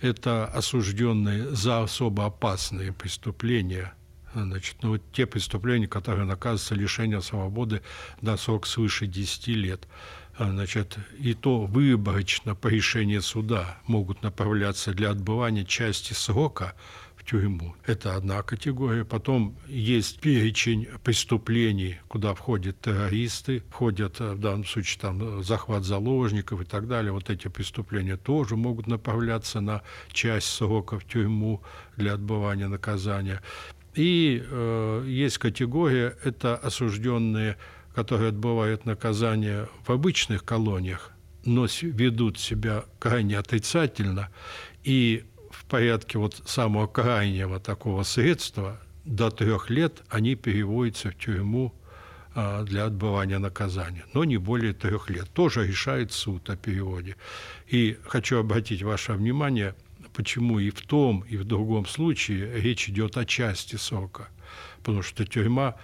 Это 0.02 0.46
осужденные 0.46 1.48
за 1.54 1.82
особо 1.82 2.26
опасные 2.26 2.92
преступления– 2.92 3.94
Значит, 4.34 4.76
ну, 4.82 4.90
вот 4.90 5.02
те 5.12 5.26
преступления, 5.26 5.88
которые 5.88 6.24
наказываются 6.24 6.74
лишением 6.74 7.22
свободы 7.22 7.82
на 8.20 8.36
срок 8.36 8.66
свыше 8.66 9.06
10 9.06 9.48
лет. 9.48 9.88
А, 10.38 10.50
значит, 10.50 10.96
и 11.18 11.34
то 11.34 11.66
выборочно 11.66 12.54
по 12.54 12.68
решению 12.68 13.22
суда 13.22 13.78
могут 13.86 14.22
направляться 14.22 14.94
для 14.94 15.10
отбывания 15.10 15.64
части 15.64 16.12
срока 16.12 16.74
в 17.16 17.24
тюрьму. 17.24 17.74
Это 17.84 18.14
одна 18.14 18.42
категория. 18.42 19.04
Потом 19.04 19.56
есть 19.66 20.20
перечень 20.20 20.88
преступлений, 21.04 21.98
куда 22.08 22.34
входят 22.34 22.80
террористы, 22.80 23.62
входят 23.68 24.18
в 24.20 24.38
данном 24.38 24.64
случае 24.64 25.00
там 25.00 25.42
захват 25.42 25.84
заложников 25.84 26.62
и 26.62 26.64
так 26.64 26.88
далее. 26.88 27.12
Вот 27.12 27.28
эти 27.28 27.48
преступления 27.48 28.16
тоже 28.16 28.56
могут 28.56 28.86
направляться 28.86 29.60
на 29.60 29.82
часть 30.12 30.46
срока 30.46 30.98
в 30.98 31.04
тюрьму 31.04 31.60
для 31.96 32.14
отбывания 32.14 32.68
наказания. 32.68 33.42
И 33.94 34.42
э, 34.48 35.04
есть 35.06 35.38
категория, 35.38 36.16
это 36.22 36.56
осужденные, 36.56 37.56
которые 37.94 38.28
отбывают 38.28 38.86
наказание 38.86 39.68
в 39.84 39.90
обычных 39.90 40.44
колониях, 40.44 41.10
но 41.44 41.66
ведут 41.82 42.38
себя 42.38 42.84
крайне 42.98 43.36
отрицательно, 43.38 44.28
и 44.84 45.24
в 45.50 45.64
порядке 45.64 46.18
вот 46.18 46.40
самого 46.46 46.86
крайнего 46.86 47.58
такого 47.58 48.04
средства 48.04 48.80
до 49.04 49.30
трех 49.30 49.70
лет 49.70 50.02
они 50.08 50.36
переводятся 50.36 51.10
в 51.10 51.16
тюрьму 51.16 51.74
э, 52.36 52.64
для 52.64 52.84
отбывания 52.84 53.40
наказания, 53.40 54.04
но 54.14 54.22
не 54.22 54.36
более 54.36 54.72
трех 54.72 55.10
лет. 55.10 55.28
Тоже 55.30 55.66
решает 55.66 56.12
суд 56.12 56.48
о 56.48 56.56
переводе. 56.56 57.16
И 57.66 57.98
хочу 58.04 58.38
обратить 58.38 58.82
ваше 58.84 59.14
внимание– 59.14 59.74
почему 60.12 60.58
и 60.58 60.70
в 60.70 60.82
том, 60.82 61.20
и 61.20 61.36
в 61.36 61.44
другом 61.44 61.86
случае 61.86 62.60
речь 62.60 62.88
идет 62.88 63.16
о 63.16 63.24
части 63.24 63.76
срока, 63.76 64.28
потому 64.78 65.02
что 65.02 65.24
тюрьма 65.24 65.76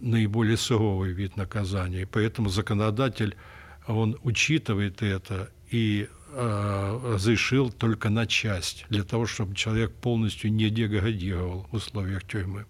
наиболее 0.00 0.56
суровый 0.56 1.12
вид 1.12 1.36
наказания, 1.36 2.02
и 2.02 2.06
поэтому 2.06 2.48
законодатель 2.48 3.36
он 3.86 4.18
учитывает 4.22 5.02
это 5.02 5.50
и 5.70 6.08
э, 6.32 7.00
разрешил 7.04 7.70
только 7.70 8.10
на 8.10 8.26
часть, 8.26 8.84
для 8.90 9.02
того, 9.02 9.26
чтобы 9.26 9.54
человек 9.54 9.92
полностью 9.92 10.52
не 10.52 10.70
деградировал 10.70 11.66
в 11.70 11.76
условиях 11.76 12.24
тюрьмы. 12.24 12.66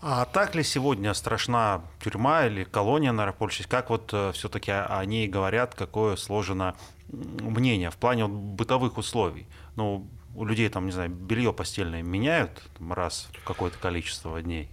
А 0.00 0.24
так 0.26 0.54
ли 0.54 0.62
сегодня 0.62 1.12
страшна 1.12 1.82
тюрьма 2.02 2.46
или 2.46 2.62
колония 2.62 3.10
на 3.10 3.26
Рапольчись? 3.26 3.66
Как 3.66 3.90
вот 3.90 4.10
э, 4.12 4.30
все-таки 4.32 4.70
о 4.70 5.04
ней 5.04 5.26
говорят, 5.26 5.74
какое 5.74 6.14
сложено 6.14 6.76
мнение 7.08 7.90
в 7.90 7.96
плане 7.96 8.26
вот 8.26 8.32
бытовых 8.32 8.96
условий? 8.96 9.46
Ну, 9.74 10.08
у 10.36 10.44
людей 10.44 10.68
там, 10.68 10.86
не 10.86 10.92
знаю, 10.92 11.10
белье 11.10 11.52
постельное 11.52 12.02
меняют 12.02 12.62
там, 12.78 12.92
раз 12.92 13.28
в 13.32 13.44
какое-то 13.44 13.76
количество 13.78 14.40
дней? 14.40 14.68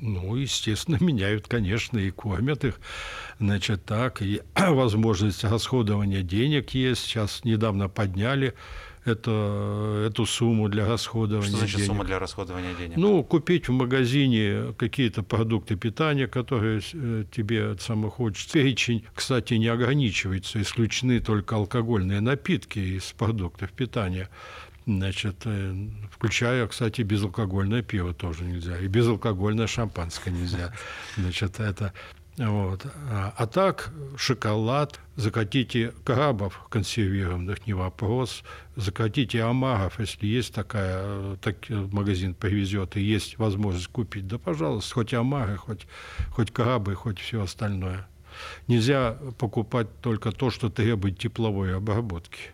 Ну, 0.00 0.34
естественно, 0.34 0.96
меняют, 1.00 1.46
конечно, 1.46 1.98
и 1.98 2.10
кормят 2.10 2.64
их. 2.64 2.80
Значит, 3.38 3.84
так, 3.84 4.20
и 4.20 4.42
возможность 4.56 5.44
расходования 5.44 6.22
денег 6.22 6.70
есть. 6.70 7.02
Сейчас 7.02 7.44
недавно 7.44 7.88
подняли 7.88 8.54
это, 9.06 10.04
эту 10.08 10.26
сумму 10.26 10.68
для 10.68 10.86
расходования 10.86 11.48
Что 11.48 11.58
значит 11.58 11.76
денег. 11.76 11.88
сумма 11.88 12.04
для 12.04 12.18
расходования 12.18 12.74
денег? 12.74 12.96
Ну, 12.96 13.22
купить 13.24 13.68
в 13.68 13.72
магазине 13.72 14.74
какие-то 14.76 15.22
продукты 15.22 15.76
питания, 15.76 16.26
которые 16.26 16.80
э, 16.92 17.24
тебе 17.30 17.76
самое 17.78 18.10
хочется. 18.10 18.52
Перечень, 18.52 19.04
кстати, 19.14 19.54
не 19.54 19.68
ограничивается, 19.68 20.60
исключены 20.60 21.20
только 21.20 21.56
алкогольные 21.56 22.20
напитки 22.20 22.78
из 22.78 23.04
продуктов 23.12 23.72
питания. 23.72 24.28
Значит, 24.86 25.42
э, 25.44 25.88
включая, 26.12 26.66
кстати, 26.68 27.02
безалкогольное 27.02 27.82
пиво 27.82 28.14
тоже 28.14 28.44
нельзя, 28.44 28.78
и 28.78 28.86
безалкогольное 28.86 29.66
шампанское 29.66 30.30
нельзя. 30.30 30.72
Значит, 31.16 31.58
это 31.58 31.92
вот. 32.38 32.86
А, 33.10 33.32
а 33.36 33.46
так, 33.46 33.92
шоколад, 34.16 35.00
закатите 35.16 35.94
крабов 36.04 36.66
консервированных, 36.68 37.66
не 37.66 37.72
вопрос, 37.72 38.42
закатите 38.76 39.42
омаров, 39.42 39.98
если 39.98 40.26
есть 40.26 40.54
такая, 40.54 41.36
так, 41.36 41.56
магазин 41.68 42.34
привезет 42.34 42.96
и 42.96 43.00
есть 43.00 43.38
возможность 43.38 43.88
купить, 43.88 44.26
да, 44.26 44.38
пожалуйста, 44.38 44.94
хоть 44.94 45.14
омары, 45.14 45.56
хоть, 45.56 45.86
хоть 46.30 46.50
крабы, 46.50 46.94
хоть 46.94 47.18
все 47.18 47.42
остальное. 47.42 48.06
Нельзя 48.68 49.16
покупать 49.38 49.88
только 50.02 50.30
то, 50.30 50.50
что 50.50 50.68
требует 50.68 51.18
тепловой 51.18 51.74
обработки. 51.74 52.50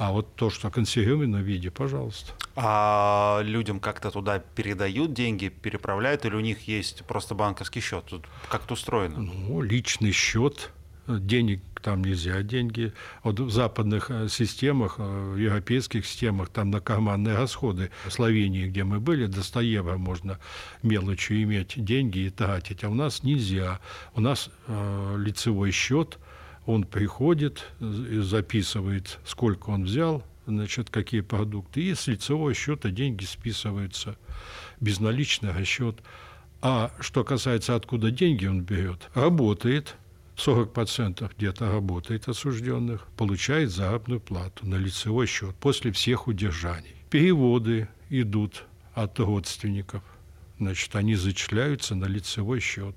А 0.00 0.12
вот 0.12 0.34
то, 0.34 0.48
что 0.48 0.70
консервированном 0.70 1.42
виде, 1.42 1.70
пожалуйста. 1.70 2.32
А 2.56 3.42
людям 3.42 3.80
как-то 3.80 4.10
туда 4.10 4.38
передают 4.38 5.12
деньги, 5.12 5.48
переправляют, 5.48 6.24
или 6.24 6.34
у 6.34 6.40
них 6.40 6.66
есть 6.66 7.04
просто 7.04 7.34
банковский 7.34 7.80
счет? 7.80 8.06
Тут 8.06 8.24
как-то 8.48 8.72
устроено? 8.72 9.18
Ну, 9.18 9.60
личный 9.60 10.12
счет, 10.12 10.70
денег 11.06 11.60
там 11.82 12.02
нельзя, 12.02 12.40
деньги. 12.40 12.94
Вот 13.24 13.40
в 13.40 13.50
западных 13.50 14.10
э, 14.10 14.28
системах, 14.30 14.94
э, 14.96 15.02
в 15.02 15.36
европейских 15.36 16.06
системах, 16.06 16.48
там 16.48 16.70
на 16.70 16.80
карманные 16.80 17.36
расходы 17.36 17.90
в 18.06 18.10
Словении, 18.10 18.68
где 18.68 18.84
мы 18.84 19.00
были, 19.00 19.26
до 19.26 19.42
100 19.42 19.60
евро 19.60 19.98
можно 19.98 20.38
мелочью 20.82 21.42
иметь 21.42 21.74
деньги 21.76 22.20
и 22.20 22.30
тратить, 22.30 22.84
а 22.84 22.88
у 22.88 22.94
нас 22.94 23.22
нельзя. 23.22 23.80
У 24.14 24.22
нас 24.22 24.48
э, 24.66 25.16
лицевой 25.18 25.72
счет– 25.72 26.18
он 26.70 26.84
приходит 26.84 27.66
и 27.80 28.18
записывает, 28.20 29.18
сколько 29.24 29.70
он 29.70 29.84
взял, 29.84 30.22
значит, 30.46 30.90
какие 30.90 31.20
продукты, 31.20 31.82
и 31.82 31.94
с 31.94 32.06
лицевого 32.06 32.54
счета 32.54 32.90
деньги 32.90 33.24
списываются, 33.24 34.16
безналичный 34.80 35.52
расчет. 35.52 35.98
А 36.62 36.92
что 37.00 37.24
касается, 37.24 37.74
откуда 37.74 38.10
деньги 38.10 38.46
он 38.46 38.62
берет, 38.62 39.08
работает, 39.14 39.96
40% 40.36 41.30
где-то 41.36 41.70
работает 41.70 42.28
осужденных, 42.28 43.06
получает 43.16 43.70
заработную 43.70 44.20
плату 44.20 44.66
на 44.66 44.76
лицевой 44.76 45.26
счет 45.26 45.54
после 45.56 45.92
всех 45.92 46.28
удержаний. 46.28 46.94
Переводы 47.10 47.88
идут 48.08 48.64
от 48.94 49.18
родственников– 49.18 50.02
значит, 50.60 50.94
они 50.94 51.16
зачисляются 51.16 51.94
на 51.94 52.04
лицевой 52.04 52.60
счет. 52.60 52.94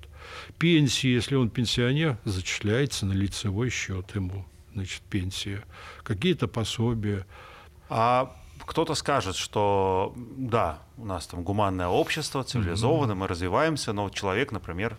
Пенсии, 0.58 1.08
если 1.08 1.34
он 1.34 1.50
пенсионер, 1.50 2.18
зачисляется 2.24 3.06
на 3.06 3.12
лицевой 3.12 3.70
счет 3.70 4.14
ему, 4.14 4.44
значит, 4.74 5.02
пенсия. 5.02 5.64
Какие-то 6.02 6.46
пособия. 6.46 7.26
А 7.88 8.36
кто-то 8.66 8.94
скажет, 8.94 9.34
что 9.36 10.14
да, 10.16 10.80
у 10.98 11.06
нас 11.06 11.26
там 11.26 11.42
гуманное 11.42 11.88
общество, 11.88 12.44
цивилизованное, 12.44 13.14
mm-hmm. 13.14 13.18
мы 13.18 13.28
развиваемся, 13.28 13.92
но 13.92 14.10
человек, 14.10 14.52
например, 14.52 14.98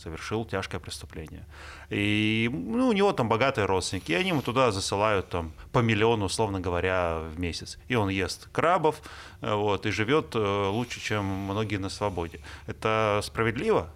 совершил 0.00 0.44
тяжкое 0.44 0.80
преступление. 0.80 1.44
И 1.90 2.48
ну, 2.52 2.88
у 2.88 2.92
него 2.92 3.12
там 3.12 3.28
богатые 3.28 3.66
родственники, 3.66 4.12
и 4.12 4.14
они 4.14 4.30
ему 4.30 4.42
туда 4.42 4.72
засылают 4.72 5.28
там, 5.28 5.52
по 5.72 5.80
миллиону, 5.80 6.26
условно 6.26 6.60
говоря, 6.60 7.20
в 7.34 7.38
месяц. 7.38 7.78
И 7.88 7.94
он 7.94 8.08
ест 8.08 8.48
крабов 8.52 9.02
э, 9.40 9.54
вот, 9.54 9.86
и 9.86 9.90
живет 9.90 10.34
э, 10.34 10.68
лучше, 10.68 11.00
чем 11.00 11.24
многие 11.24 11.76
на 11.76 11.90
свободе. 11.90 12.40
Это 12.66 13.20
справедливо? 13.22 13.90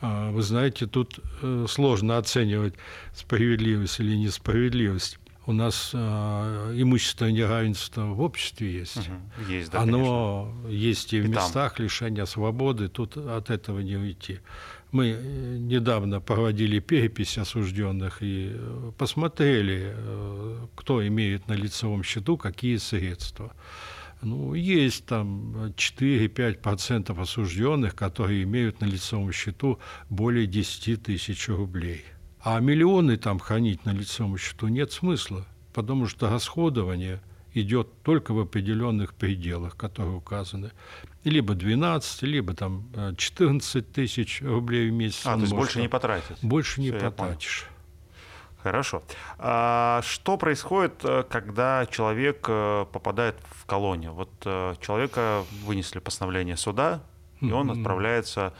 А, 0.00 0.30
вы 0.30 0.42
знаете, 0.42 0.86
тут 0.86 1.20
э, 1.42 1.66
сложно 1.68 2.16
оценивать 2.18 2.74
справедливость 3.14 4.00
или 4.00 4.16
несправедливость 4.16 5.18
у 5.46 5.52
нас 5.52 5.90
э, 5.92 6.74
имущественное 6.76 7.32
неравенство 7.32 8.02
в 8.02 8.20
обществе 8.20 8.72
есть. 8.72 8.96
Угу. 8.98 9.50
Есть, 9.50 9.70
да, 9.70 9.80
Оно 9.80 10.52
конечно. 10.62 10.68
есть 10.68 11.12
и 11.12 11.20
в 11.20 11.24
и 11.24 11.28
местах 11.28 11.76
там. 11.76 11.84
лишения 11.84 12.24
свободы, 12.24 12.88
тут 12.88 13.16
от 13.16 13.50
этого 13.50 13.80
не 13.80 13.96
уйти. 13.96 14.40
Мы 14.92 15.10
э, 15.10 15.56
недавно 15.58 16.20
проводили 16.20 16.80
перепись 16.80 17.38
осужденных 17.38 18.22
и 18.22 18.50
э, 18.52 18.92
посмотрели, 18.98 19.92
э, 19.94 20.66
кто 20.74 21.06
имеет 21.06 21.46
на 21.48 21.52
лицевом 21.52 22.02
счету 22.02 22.36
какие 22.36 22.76
средства. 22.76 23.52
Ну, 24.22 24.54
есть 24.54 25.06
там 25.06 25.72
4-5% 25.76 27.18
осужденных, 27.18 27.94
которые 27.94 28.42
имеют 28.42 28.80
на 28.80 28.86
лицевом 28.86 29.32
счету 29.32 29.78
более 30.10 30.46
10 30.46 31.02
тысяч 31.02 31.48
рублей. 31.48 32.04
А 32.42 32.60
миллионы 32.60 33.16
там 33.16 33.38
хранить 33.38 33.84
на 33.84 33.90
лицевом 33.90 34.36
счету 34.36 34.68
нет 34.68 34.92
смысла, 34.92 35.46
потому 35.72 36.06
что 36.06 36.28
расходование 36.28 37.20
идет 37.54 38.02
только 38.02 38.32
в 38.32 38.40
определенных 38.40 39.14
пределах, 39.14 39.76
которые 39.76 40.16
указаны. 40.16 40.72
Либо 41.24 41.54
12, 41.54 42.22
либо 42.22 42.54
там 42.54 42.84
14 43.16 43.76
э, 43.76 43.80
тысяч 43.82 44.40
рублей 44.42 44.88
в 44.88 44.92
месяц. 44.92 45.26
А, 45.26 45.34
то 45.34 45.40
есть 45.40 45.52
больше 45.52 45.80
не 45.80 45.88
потратить? 45.88 46.38
Больше 46.42 46.80
не 46.80 46.92
потратишь. 46.92 47.66
Хорошо. 48.62 49.02
А 49.38 50.00
что 50.02 50.36
происходит, 50.38 50.94
э, 51.02 51.24
когда 51.28 51.86
человек 51.86 52.46
э, 52.48 52.86
попадает 52.90 53.36
в 53.50 53.66
колонию? 53.66 54.14
Вот 54.14 54.30
человека 54.80 55.44
вынесли 55.64 55.98
постановление 55.98 56.56
суда, 56.56 57.02
и 57.40 57.52
он 57.52 57.70
отправляется 57.70 58.52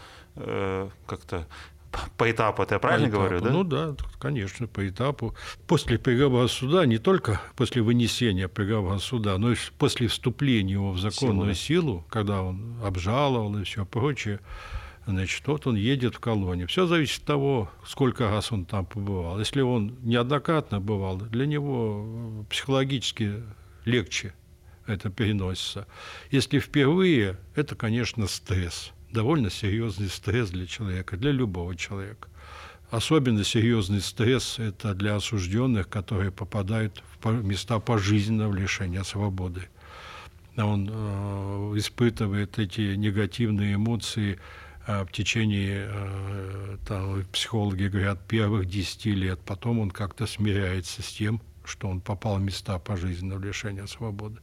как-то 1.07 1.47
по 2.17 2.31
этапу, 2.31 2.63
это 2.63 2.77
я 2.77 2.79
правильно 2.79 3.09
по 3.09 3.13
говорю, 3.13 3.41
да? 3.41 3.51
Ну 3.51 3.65
да, 3.65 3.97
конечно, 4.19 4.67
по 4.67 4.89
этапу. 4.89 5.35
После 5.67 5.99
приговора 5.99 6.47
суда, 6.47 6.87
не 6.87 6.99
только 6.99 7.41
после 7.57 7.83
вынесения 7.83 8.49
приговора 8.49 8.99
суда, 8.99 9.39
но 9.39 9.53
и 9.53 9.57
после 9.79 10.09
вступления 10.09 10.75
его 10.75 10.93
в 10.93 10.99
законную 10.99 11.55
силу, 11.55 11.81
силу 11.81 12.05
когда 12.09 12.43
он 12.43 12.77
обжаловал 12.85 13.57
и 13.59 13.65
все 13.65 13.85
прочее, 13.85 14.41
значит, 15.07 15.47
вот 15.47 15.67
он 15.67 15.77
едет 15.77 16.17
в 16.17 16.21
колонию. 16.21 16.69
Все 16.69 16.87
зависит 16.87 17.21
от 17.21 17.27
того, 17.27 17.71
сколько 17.87 18.31
раз 18.31 18.53
он 18.53 18.65
там 18.65 18.87
побывал. 18.87 19.39
Если 19.39 19.61
он 19.61 19.97
неоднократно 20.03 20.81
бывал, 20.81 21.17
для 21.19 21.47
него 21.47 22.45
психологически 22.49 23.43
легче 23.85 24.35
это 24.87 25.11
переносится. 25.11 25.87
Если 26.31 26.59
впервые, 26.59 27.39
это, 27.55 27.75
конечно, 27.75 28.27
стресс– 28.27 28.93
довольно 29.13 29.51
серьезный 29.51 30.09
стресс 30.09 30.51
для 30.51 30.67
человека, 30.67 31.17
для 31.17 31.33
любого 31.33 31.77
человека. 31.77 32.29
Особенно 32.91 33.45
серьезный 33.45 34.01
стресс– 34.01 34.57
это 34.59 34.95
для 34.95 35.15
осужденных, 35.15 35.89
которые 35.89 36.33
попадают 36.33 37.03
в 37.23 37.45
места 37.45 37.79
пожизненного 37.79 38.53
лишения 38.53 39.05
свободы. 39.05 39.69
Он 40.57 40.91
э, 40.91 41.73
испытывает 41.77 42.59
эти 42.59 42.97
негативные 42.97 43.77
эмоции 43.77 44.41
э, 44.87 45.05
в 45.05 45.13
течение, 45.13 45.87
э, 45.89 46.77
там, 46.87 47.25
психологи 47.33 47.85
говорят, 47.85 48.27
первых 48.27 48.67
10 48.67 49.07
лет. 49.07 49.41
Потом 49.47 49.79
он 49.79 49.93
как-то 49.93 50.27
смиряется 50.27 51.03
с 51.03 51.13
тем, 51.13 51.41
что 51.65 51.89
он 51.89 52.01
попал 52.01 52.39
в 52.39 52.43
места 52.43 52.79
пожизненного 52.81 53.41
лишения 53.45 53.87
свободы. 53.87 54.41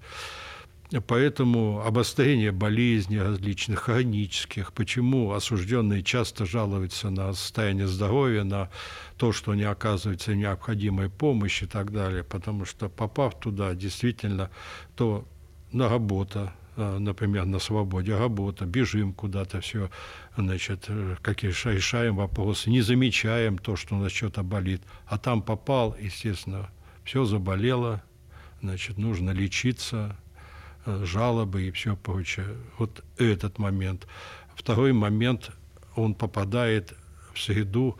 Поэтому 1.06 1.82
обострение 1.82 2.54
болезней 2.54 3.20
различных, 3.20 3.80
хронических, 3.80 4.72
почему 4.72 5.34
осужденные 5.34 6.02
часто 6.02 6.46
жалуются 6.46 7.10
на 7.10 7.34
состояние 7.34 7.88
здоровья, 7.88 8.46
на 8.46 8.70
то, 9.18 9.34
что 9.34 9.54
не 9.54 9.64
оказывается 9.64 10.34
необходимой 10.34 11.10
помощи 11.10 11.66
и 11.66 11.68
так 11.68 11.92
далее, 11.92 12.24
потому 12.24 12.64
что 12.64 12.88
попав 12.88 13.38
туда, 13.38 13.76
действительно, 13.76 14.50
то 14.96 15.28
на 15.74 15.90
работа, 15.90 16.54
э, 16.78 16.98
например, 17.00 17.46
на 17.46 17.60
свободе 17.60 18.16
работа, 18.16 18.66
бежим 18.66 19.12
куда-то, 19.12 19.60
все, 19.60 19.90
значит, 20.38 20.86
э, 20.88 21.18
какие 21.22 21.52
решаем 21.52 22.16
вопросы, 22.16 22.70
не 22.70 22.80
замечаем 22.80 23.58
то, 23.58 23.76
что 23.76 23.96
у 23.96 24.00
нас 24.00 24.14
что-то 24.14 24.42
болит, 24.42 24.82
а 25.06 25.18
там 25.18 25.42
попал, 25.42 25.98
естественно, 26.00 26.70
все 27.04 27.26
заболело, 27.26 28.02
значит, 28.62 28.98
нужно 28.98 29.32
лечиться, 29.32 30.16
жалобы 31.04 31.64
и 31.64 31.72
все 31.72 31.96
прочее. 31.96 32.56
Вот 32.78 33.04
этот 33.18 33.60
момент. 33.60 34.08
Второй 34.56 34.94
момент, 34.94 35.52
он 35.96 36.16
попадает 36.16 36.94
в 37.34 37.40
среду, 37.40 37.98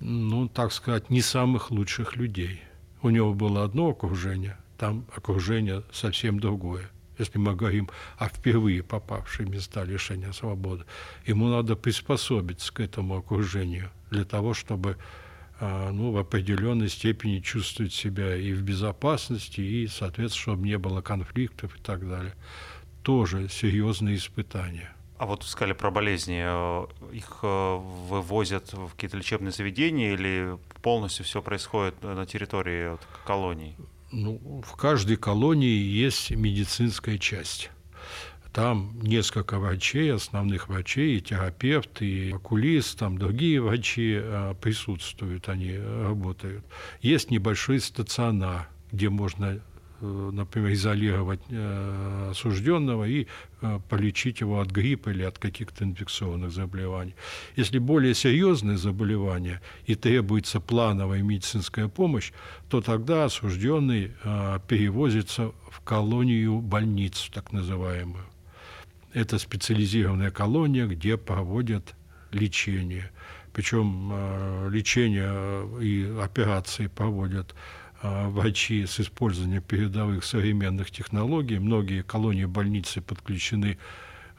ну, 0.00 0.48
так 0.48 0.72
сказать, 0.72 1.10
не 1.10 1.22
самых 1.22 1.70
лучших 1.70 2.16
людей. 2.16 2.62
У 3.02 3.10
него 3.10 3.32
было 3.32 3.64
одно 3.64 3.90
окружение, 3.90 4.58
там 4.76 5.06
окружение 5.14 5.82
совсем 5.92 6.38
другое. 6.40 6.90
Если 7.18 7.38
мы 7.38 7.54
говорим 7.54 7.90
о 8.16 8.28
впервые 8.28 8.82
попавшей 8.82 9.46
в 9.46 9.50
места 9.50 9.84
лишения 9.84 10.32
свободы, 10.32 10.84
ему 11.26 11.48
надо 11.48 11.76
приспособиться 11.76 12.72
к 12.72 12.80
этому 12.80 13.18
окружению 13.18 13.90
для 14.10 14.24
того, 14.24 14.54
чтобы 14.54 14.96
ну, 15.60 16.10
в 16.12 16.16
определенной 16.16 16.88
степени 16.88 17.40
чувствовать 17.40 17.92
себя 17.92 18.34
и 18.34 18.52
в 18.52 18.62
безопасности, 18.62 19.60
и, 19.60 19.86
соответственно, 19.86 20.42
чтобы 20.42 20.66
не 20.66 20.78
было 20.78 21.02
конфликтов 21.02 21.76
и 21.76 21.80
так 21.80 22.08
далее. 22.08 22.34
Тоже 23.02 23.48
серьезные 23.48 24.16
испытания. 24.16 24.94
А 25.20 25.26
вот 25.26 25.44
сказали 25.44 25.74
про 25.74 25.90
болезни. 25.90 26.40
Э, 26.42 26.86
их 27.12 27.40
э, 27.42 27.76
вывозят 27.76 28.72
в 28.72 28.88
какие-то 28.92 29.18
лечебные 29.18 29.52
заведения 29.52 30.14
или 30.14 30.56
полностью 30.80 31.26
все 31.26 31.42
происходит 31.42 32.02
на 32.02 32.24
территории 32.24 32.96
колоний? 33.26 33.76
Ну, 34.12 34.62
в 34.66 34.76
каждой 34.76 35.16
колонии 35.16 35.76
есть 35.76 36.30
медицинская 36.30 37.18
часть. 37.18 37.70
Там 38.52 38.98
несколько 39.00 39.58
врачей, 39.58 40.12
основных 40.12 40.68
врачей, 40.68 41.18
и 41.18 41.20
терапевт, 41.20 42.02
и 42.02 42.32
окулист, 42.32 42.98
там 42.98 43.16
другие 43.16 43.60
врачи 43.60 44.18
э, 44.20 44.54
присутствуют, 44.60 45.48
они 45.48 45.76
работают. 45.78 46.64
Есть 47.00 47.30
небольшой 47.30 47.80
стационар, 47.80 48.68
где 48.90 49.08
можно 49.08 49.60
Э, 50.02 50.30
например, 50.32 50.72
изолировать 50.72 51.40
э, 51.50 52.28
осужденного 52.30 53.04
и 53.04 53.26
полечить 53.90 54.40
его 54.40 54.60
от 54.60 54.70
гриппа 54.70 55.10
или 55.10 55.22
от 55.22 55.38
каких-то 55.38 55.84
инфекционных 55.84 56.50
заболеваний. 56.50 57.14
Если 57.56 57.78
более 57.78 58.14
серьезные 58.14 58.78
заболевания 58.78 59.60
и 59.84 59.94
требуется 59.94 60.60
плановая 60.60 61.22
медицинская 61.22 61.88
помощь, 61.88 62.32
то 62.70 62.80
тогда 62.80 63.26
осужденный 63.26 64.12
перевозится 64.66 65.52
в 65.70 65.80
колонию 65.80 66.60
больницу, 66.60 67.30
так 67.30 67.52
называемую. 67.52 68.24
Это 69.12 69.38
специализированная 69.38 70.30
колония, 70.30 70.86
где 70.86 71.16
проводят 71.16 71.94
лечение. 72.32 73.10
Причем 73.52 74.70
лечение 74.70 75.68
и 75.82 76.16
операции 76.22 76.86
проводят 76.86 77.54
а, 78.02 78.30
врачи 78.30 78.86
с 78.86 78.98
использованием 78.98 79.62
передовых 79.62 80.24
современных 80.24 80.90
технологий. 80.90 81.58
Многие 81.58 82.02
колонии 82.02 82.46
больницы 82.46 83.02
подключены 83.02 83.78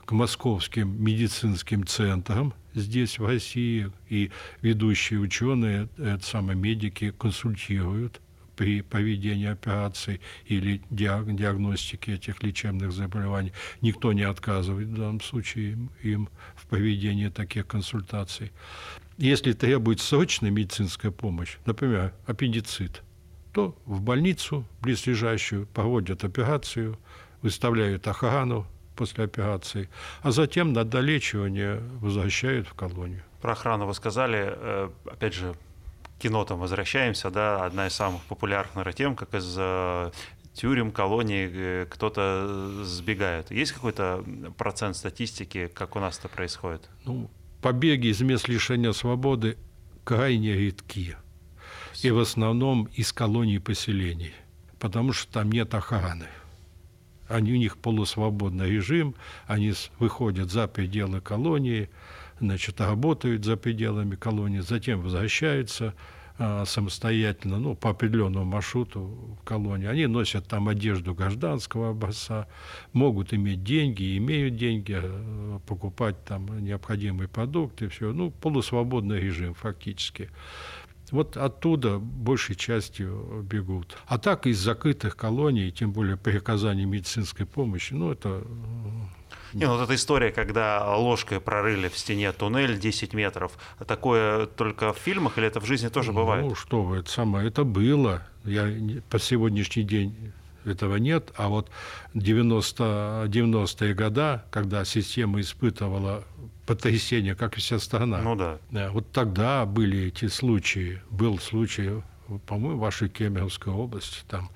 к 0.05 0.11
московским 0.13 1.03
медицинским 1.03 1.85
центрам 1.85 2.55
здесь, 2.73 3.19
в 3.19 3.25
России, 3.25 3.91
и 4.09 4.31
ведущие 4.61 5.19
ученые, 5.19 5.89
это 5.97 6.25
самые 6.25 6.55
медики, 6.55 7.11
консультируют 7.11 8.19
при 8.61 8.81
проведении 8.81 9.47
операций 9.47 10.21
или 10.45 10.81
диагностике 10.91 12.13
этих 12.13 12.43
лечебных 12.43 12.91
заболеваний. 12.91 13.53
Никто 13.81 14.13
не 14.13 14.21
отказывает 14.21 14.89
в 14.89 14.95
данном 14.95 15.21
случае 15.21 15.77
им 16.03 16.29
в 16.55 16.67
проведении 16.67 17.29
таких 17.29 17.65
консультаций. 17.65 18.51
Если 19.17 19.53
требуется 19.53 20.05
срочная 20.05 20.51
медицинская 20.51 21.11
помощь, 21.11 21.57
например, 21.65 22.13
аппендицит– 22.27 23.01
то 23.53 23.75
в 23.85 24.01
больницу 24.01 24.65
близлежащую 24.81 25.67
проводят 25.67 26.23
операцию, 26.23 26.97
выставляют 27.41 28.07
охрану 28.07 28.65
после 28.95 29.25
операции, 29.25 29.89
а 30.21 30.31
затем 30.31 30.73
на 30.73 30.83
долечивание 30.83 31.81
возвращают 31.99 32.67
в 32.67 32.73
колонию. 32.73 33.23
Про 33.41 33.53
охрану 33.53 33.87
вы 33.87 33.93
сказали, 33.93 34.53
э, 34.55 34.89
опять 35.05 35.33
же, 35.33 35.55
кино 36.21 36.45
там 36.45 36.59
возвращаемся, 36.59 37.31
да, 37.31 37.65
одна 37.65 37.87
из 37.87 37.93
самых 37.93 38.21
популярных 38.23 38.95
тем, 38.95 39.15
как 39.15 39.33
из 39.33 39.55
э, 39.57 40.11
тюрем, 40.53 40.91
колоний 40.91 41.49
э, 41.51 41.87
кто-то 41.89 42.83
сбегает. 42.83 43.51
Есть 43.51 43.71
какой-то 43.71 44.23
процент 44.57 44.95
статистики, 44.95 45.67
как 45.73 45.95
у 45.95 45.99
нас 45.99 46.19
это 46.19 46.29
происходит? 46.29 46.89
Ну, 47.05 47.29
побеги 47.61 48.07
из 48.07 48.21
мест 48.21 48.47
лишения 48.47 48.91
свободы 48.91 49.57
крайне 50.03 50.53
редкие 50.53 51.17
и 52.03 52.11
в 52.11 52.19
основном 52.19 52.85
из 52.93 53.11
колоний 53.13 53.59
поселений, 53.59 54.33
потому 54.79 55.13
что 55.13 55.31
там 55.31 55.51
нет 55.51 55.73
охраны. 55.73 56.27
Они, 57.27 57.53
у 57.53 57.55
них 57.55 57.77
полусвободный 57.77 58.69
режим, 58.69 59.15
они 59.47 59.73
выходят 59.99 60.51
за 60.51 60.67
пределы 60.67 61.21
колонии, 61.21 61.89
значит, 62.41 62.81
работают 62.81 63.45
за 63.45 63.55
пределами 63.55 64.15
колонии, 64.15 64.59
затем 64.59 65.01
возвращаются 65.01 65.93
а, 66.37 66.65
самостоятельно, 66.65 67.59
ну, 67.59 67.75
по 67.75 67.91
определенному 67.91 68.45
маршруту 68.45 69.37
в 69.39 69.43
колонии. 69.43 69.87
Они 69.87 70.07
носят 70.07 70.47
там 70.47 70.67
одежду 70.67 71.13
гражданского 71.13 71.91
образца, 71.91 72.47
могут 72.93 73.33
иметь 73.33 73.63
деньги, 73.63 74.17
имеют 74.17 74.55
деньги, 74.55 74.97
а, 74.97 75.59
покупать 75.67 76.23
там 76.25 76.63
необходимые 76.63 77.27
продукты, 77.27 77.89
все. 77.89 78.11
Ну, 78.11 78.31
полусвободный 78.31 79.19
режим 79.19 79.53
фактически. 79.53 80.29
Вот 81.11 81.37
оттуда 81.37 81.99
большей 81.99 82.55
частью 82.55 83.45
бегут. 83.47 83.97
А 84.07 84.17
так 84.17 84.47
из 84.47 84.57
закрытых 84.59 85.17
колоний, 85.17 85.69
тем 85.71 85.91
более 85.91 86.17
при 86.17 86.37
оказании 86.37 86.85
медицинской 86.85 87.45
помощи, 87.45 87.93
ну 87.93 88.11
это 88.11 88.43
э, 88.45 89.20
не, 89.53 89.65
ну 89.65 89.75
вот 89.75 89.83
эта 89.83 89.95
история, 89.95 90.31
когда 90.31 90.95
ложкой 90.95 91.39
прорыли 91.39 91.89
в 91.89 91.97
стене 91.97 92.31
туннель 92.31 92.79
10 92.79 93.13
метров, 93.13 93.51
такое 93.85 94.45
только 94.45 94.93
в 94.93 94.97
фильмах 94.97 95.37
или 95.37 95.47
это 95.47 95.59
в 95.59 95.65
жизни 95.65 95.89
тоже 95.89 96.13
бывает? 96.13 96.45
Ну 96.45 96.55
что 96.55 96.83
вы, 96.83 96.97
это 96.97 97.09
самое, 97.09 97.47
это 97.47 97.63
было. 97.63 98.23
Я 98.43 98.67
по 99.09 99.19
сегодняшний 99.19 99.83
день 99.83 100.33
этого 100.65 100.97
нет, 100.97 101.31
а 101.35 101.49
вот 101.49 101.69
90, 102.13 103.25
90-е 103.27 103.93
годы, 103.93 104.41
когда 104.51 104.85
система 104.85 105.41
испытывала 105.41 106.23
потрясение, 106.65 107.35
как 107.35 107.57
и 107.57 107.59
вся 107.59 107.79
страна. 107.79 108.21
Ну 108.21 108.35
да. 108.35 108.59
Вот 108.91 109.11
тогда 109.11 109.65
были 109.65 110.07
эти 110.07 110.27
случаи. 110.27 111.01
Был 111.09 111.39
случай, 111.39 112.01
по-моему, 112.45 112.77
в 112.77 112.79
вашей 112.79 113.09
Кемеровской 113.09 113.73
области, 113.73 114.19
там, 114.27 114.49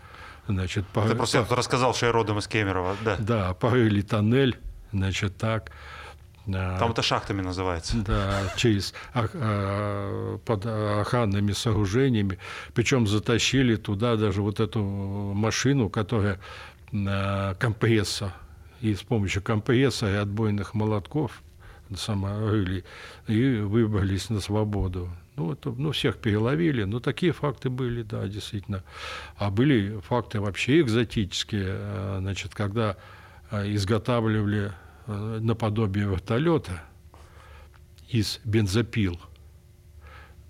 значит... 0.47 0.87
По... 0.87 1.07
Ты 1.07 1.15
просто 1.15 1.43
по... 1.43 1.55
рассказал, 1.55 1.93
что 1.93 2.05
я 2.05 2.11
родом 2.11 2.37
из 2.37 2.47
Кемерово, 2.47 2.95
да. 3.03 3.17
Да, 3.19 3.53
порыли 3.53 4.01
тоннель, 4.01 4.57
значит, 4.97 5.37
так. 5.37 5.71
Там 6.45 6.91
это 6.91 7.01
шахтами 7.01 7.41
называется. 7.41 7.97
Да, 7.97 8.43
через 8.55 8.93
а, 9.15 10.37
под 10.45 10.65
охранными 10.65 11.53
сооружениями. 11.53 12.37
Причем 12.75 13.07
затащили 13.07 13.75
туда 13.75 14.15
даже 14.15 14.43
вот 14.43 14.59
эту 14.59 14.83
машину, 14.83 15.89
которая 15.89 16.39
компрессор. 16.91 18.31
И 18.81 18.93
с 18.93 19.01
помощью 19.01 19.41
компрессора 19.41 20.11
и 20.11 20.15
отбойных 20.17 20.75
молотков 20.75 21.41
саморыли 21.95 22.83
и 23.27 23.57
выбрались 23.57 24.29
на 24.29 24.39
свободу. 24.39 25.09
Ну, 25.35 25.51
это, 25.51 25.69
ну, 25.71 25.91
всех 25.91 26.17
переловили, 26.17 26.83
но 26.83 26.99
такие 26.99 27.33
факты 27.33 27.69
были, 27.69 28.03
да, 28.03 28.27
действительно. 28.27 28.83
А 29.37 29.51
были 29.51 29.99
факты 29.99 30.39
вообще 30.39 30.79
экзотические, 30.79 31.65
э, 31.67 32.17
значит, 32.21 32.55
когда 32.55 32.95
э, 33.51 33.73
изготавливали 33.73 34.67
э, 34.67 34.71
наподобие 35.07 36.07
вертолета 36.07 36.83
из 38.09 38.39
бензопил. 38.43 39.19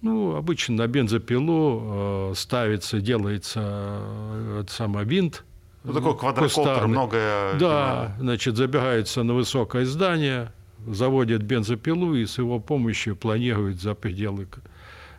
Ну, 0.01 0.35
обычно 0.35 0.75
на 0.75 0.87
бензопилу 0.87 2.33
ставится, 2.35 3.01
делается 3.01 3.61
э, 3.63 4.63
самый 4.67 5.03
винт, 5.05 5.43
ну, 5.85 5.93
такой 5.93 6.17
квадрокоптер, 6.17 6.87
много... 6.87 7.55
Да, 7.59 8.15
значит, 8.19 8.55
забирается 8.55 9.21
на 9.21 9.35
высокое 9.35 9.85
здание, 9.85 10.51
заводит 10.87 11.43
бензопилу 11.43 12.15
и 12.15 12.25
с 12.25 12.39
его 12.39 12.59
помощью 12.59 13.15
планирует 13.15 13.79
за 13.79 13.93
пределы 13.93 14.47
э, 14.51 14.59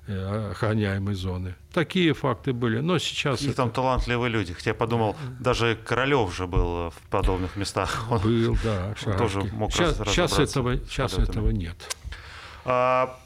охраняемой 0.08 1.14
зоны. 1.14 1.54
Такие 1.72 2.14
факты 2.14 2.52
были, 2.52 2.80
но 2.80 2.98
сейчас... 2.98 3.42
И 3.42 3.48
это... 3.48 3.56
там 3.56 3.70
талантливые 3.70 4.30
люди. 4.30 4.52
Хотя 4.54 4.70
я 4.70 4.74
подумал, 4.74 5.16
даже 5.40 5.76
Королев 5.84 6.34
же 6.34 6.46
был 6.46 6.90
в 6.90 7.00
подобных 7.10 7.56
местах. 7.56 8.06
Он 8.10 8.20
был, 8.20 8.56
да. 8.62 8.94
Он 9.06 9.16
тоже 9.16 9.40
мог 9.52 9.72
сейчас, 9.72 9.96
сейчас 9.96 10.38
этого, 10.38 10.76
сейчас 10.78 11.18
этого 11.18 11.50
нет. 11.50 11.76
А, 12.64 13.18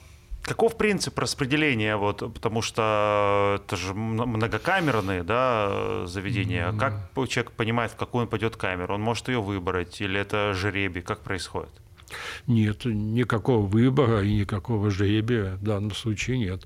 каков 0.43 0.77
принцип 0.77 1.19
распределения? 1.19 1.97
Вот, 1.97 2.19
потому 2.35 2.63
что 2.63 3.61
это 3.63 3.77
же 3.77 3.95
многокамерные 3.95 5.23
да, 5.23 6.07
заведения. 6.07 6.69
Mm-hmm. 6.69 6.79
Как 6.79 7.29
человек 7.29 7.53
понимает, 7.53 7.93
в 7.93 7.97
какую 7.97 8.23
он 8.23 8.29
пойдет 8.29 8.57
камеру? 8.57 8.95
Он 8.95 9.01
может 9.01 9.29
ее 9.29 9.41
выбрать? 9.41 10.01
Или 10.01 10.21
это 10.21 10.55
жеребий? 10.55 11.03
Как 11.03 11.21
происходит? 11.21 11.71
Нет, 12.47 12.85
никакого 12.85 13.67
выбора 13.67 14.23
и 14.23 14.35
никакого 14.35 14.91
жребия 14.91 15.57
в 15.57 15.63
данном 15.63 15.95
случае 15.95 16.39
нет. 16.39 16.65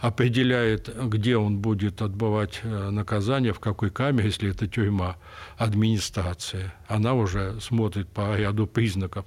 Определяет, 0.00 0.90
где 1.08 1.36
он 1.36 1.58
будет 1.58 2.02
отбывать 2.02 2.60
э, 2.62 2.90
наказание, 2.90 3.52
в 3.52 3.60
какой 3.60 3.90
камере, 3.90 4.26
если 4.26 4.50
это 4.50 4.66
тюрьма, 4.66 5.16
администрация. 5.56 6.74
Она 6.88 7.14
уже 7.14 7.60
смотрит 7.60 8.08
по 8.08 8.36
ряду 8.36 8.66
признаков 8.66 9.26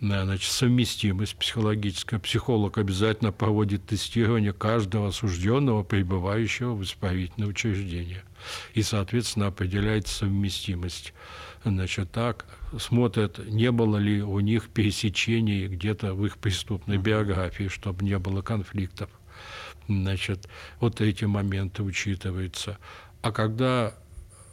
э, 0.00 0.24
значит, 0.24 0.50
совместимость 0.50 1.36
психологическая. 1.36 2.20
Психолог 2.20 2.78
обязательно 2.78 3.32
проводит 3.32 3.86
тестирование 3.86 4.52
каждого 4.52 5.08
осужденного, 5.08 5.82
пребывающего 5.82 6.74
в 6.74 6.82
исправительное 6.82 7.48
учреждение. 7.48 8.22
И, 8.74 8.82
соответственно, 8.82 9.46
определяет 9.46 10.06
совместимость 10.06 11.14
значит, 11.64 12.10
так, 12.12 12.46
смотрят, 12.78 13.38
не 13.46 13.70
было 13.70 13.96
ли 13.96 14.22
у 14.22 14.40
них 14.40 14.68
пересечений 14.68 15.66
где-то 15.66 16.14
в 16.14 16.24
их 16.26 16.38
преступной 16.38 16.98
биографии, 16.98 17.68
чтобы 17.68 18.04
не 18.04 18.18
было 18.18 18.42
конфликтов. 18.42 19.10
Значит, 19.88 20.48
вот 20.80 21.00
эти 21.00 21.24
моменты 21.24 21.82
учитываются. 21.82 22.78
А 23.22 23.32
когда 23.32 23.94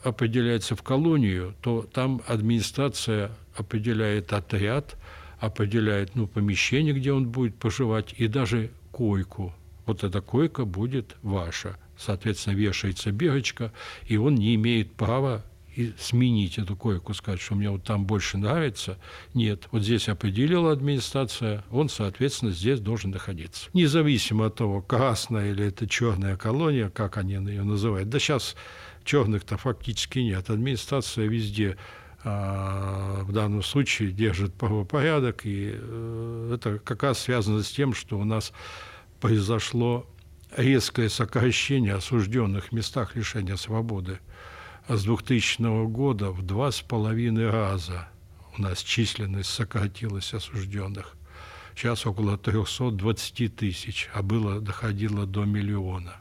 определяется 0.03 0.75
в 0.75 0.83
колонию, 0.83 1.55
то 1.61 1.83
там 1.83 2.21
администрация 2.27 3.31
определяет 3.55 4.33
отряд, 4.33 4.95
определяет 5.39 6.15
ну, 6.15 6.27
помещение, 6.27 6.93
где 6.93 7.11
он 7.13 7.27
будет 7.27 7.55
поживать, 7.55 8.13
и 8.17 8.27
даже 8.27 8.71
койку. 8.91 9.53
Вот 9.85 10.03
эта 10.03 10.21
койка 10.21 10.65
будет 10.65 11.15
ваша. 11.21 11.77
Соответственно, 11.97 12.55
вешается 12.55 13.11
бирочка, 13.11 13.71
и 14.07 14.17
он 14.17 14.35
не 14.35 14.55
имеет 14.55 14.93
права 14.93 15.43
и 15.75 15.93
сменить 15.97 16.57
эту 16.57 16.75
койку, 16.75 17.13
сказать, 17.13 17.39
что 17.39 17.55
мне 17.55 17.69
вот 17.69 17.83
там 17.83 18.05
больше 18.05 18.37
нравится. 18.37 18.97
Нет, 19.33 19.67
вот 19.71 19.83
здесь 19.83 20.09
определила 20.09 20.71
администрация, 20.71 21.63
он, 21.71 21.87
соответственно, 21.87 22.51
здесь 22.51 22.79
должен 22.79 23.11
находиться. 23.11 23.69
Независимо 23.73 24.47
от 24.47 24.55
того, 24.55 24.81
красная 24.81 25.51
или 25.51 25.65
это 25.65 25.87
черная 25.87 26.35
колония, 26.35 26.89
как 26.89 27.17
они 27.17 27.33
ее 27.33 27.63
называют. 27.63 28.09
Да 28.09 28.19
сейчас 28.19 28.55
черных-то 29.05 29.57
фактически 29.57 30.19
нет. 30.19 30.49
Администрация 30.49 31.27
везде 31.27 31.77
а, 32.23 33.23
в 33.23 33.31
данном 33.31 33.63
случае 33.63 34.11
держит 34.11 34.53
правопорядок, 34.53 35.45
и 35.45 35.71
э, 35.73 36.51
это 36.53 36.79
как 36.79 37.03
раз 37.03 37.19
связано 37.19 37.63
с 37.63 37.71
тем, 37.71 37.93
что 37.93 38.19
у 38.19 38.25
нас 38.25 38.51
произошло 39.21 40.05
резкое 40.55 41.07
сокращение 41.09 41.93
осужденных 41.93 42.65
в 42.65 42.71
местах 42.73 43.15
лишения 43.15 43.55
свободы– 43.55 44.19
с 44.87 45.03
2000 45.03 45.87
года 45.87 46.31
в 46.31 46.41
два 46.41 46.71
с 46.71 46.81
половиной 46.81 47.49
раза 47.49 48.07
у 48.57 48.61
нас 48.61 48.83
численность 48.83 49.49
сократилась 49.49 50.33
осужденных. 50.33 51.15
Сейчас 51.75 52.05
около 52.05 52.37
320 52.37 53.55
тысяч, 53.55 54.09
а 54.13 54.21
было 54.21 54.59
доходило 54.59 55.25
до 55.25 55.45
миллиона. 55.45 56.15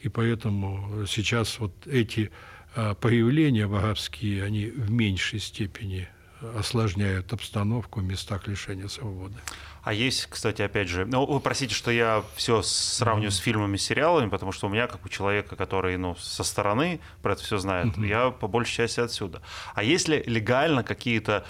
И 0.00 0.08
поэтому 0.08 1.06
сейчас 1.06 1.58
вот 1.58 1.86
эти 1.86 2.30
а, 2.74 2.94
проявления 2.94 3.66
воровские, 3.66 4.44
они 4.44 4.66
в 4.66 4.90
меньшей 4.90 5.38
степени 5.38 6.08
осложняют 6.56 7.32
обстановку 7.32 8.00
в 8.00 8.04
местах 8.04 8.46
лишения 8.48 8.88
свободы. 8.88 9.36
А 9.82 9.92
есть, 9.92 10.26
кстати, 10.26 10.62
опять 10.62 10.88
же, 10.88 11.04
ну, 11.06 11.26
вы 11.26 11.40
простите, 11.40 11.74
что 11.74 11.90
я 11.90 12.22
все 12.36 12.62
сравниваю 12.62 13.30
mm-hmm. 13.30 13.34
с 13.34 13.38
фильмами, 13.38 13.76
сериалами, 13.76 14.28
потому 14.28 14.52
что 14.52 14.68
у 14.68 14.70
меня, 14.70 14.86
как 14.86 15.04
у 15.04 15.08
человека, 15.08 15.56
который, 15.56 15.96
ну, 15.96 16.14
со 16.16 16.44
стороны 16.44 17.00
про 17.20 17.32
это 17.32 17.42
все 17.42 17.58
знает, 17.58 17.96
mm-hmm. 17.96 18.06
я 18.06 18.30
по 18.30 18.46
большей 18.46 18.76
части 18.76 19.00
отсюда. 19.00 19.42
А 19.74 19.82
есть 19.82 20.08
ли 20.08 20.22
легально 20.26 20.84
какие-то 20.84 21.44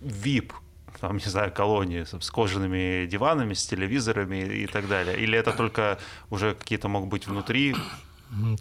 VIP 0.00 0.52
там, 1.00 1.16
не 1.16 1.24
знаю, 1.24 1.52
колонии 1.52 2.04
с 2.04 2.30
кожаными 2.30 3.06
диванами, 3.06 3.54
с 3.54 3.66
телевизорами 3.66 4.36
и 4.36 4.66
так 4.66 4.88
далее? 4.88 5.18
Или 5.18 5.36
это 5.36 5.52
только 5.52 5.98
уже 6.30 6.54
какие-то 6.54 6.88
могут 6.88 7.10
быть 7.10 7.26
внутри? 7.26 7.74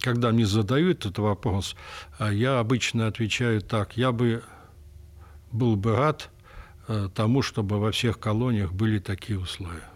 Когда 0.02 0.32
мне 0.32 0.46
задают 0.46 1.00
этот 1.06 1.20
вопрос, 1.20 1.76
а, 2.20 2.32
я 2.32 2.60
обычно 2.60 3.08
отвечаю 3.08 3.62
так. 3.62 3.96
Я 3.98 4.12
бы 4.12 4.44
был 5.54 5.76
бы 5.76 5.96
рад, 5.96 6.30
Э, 6.88 7.08
тому, 7.14 7.42
чтобы 7.42 7.80
во 7.80 7.92
всех 7.92 8.20
колониях 8.20 8.74
были 8.74 9.00
такие 9.00 9.40
условия. 9.40 9.90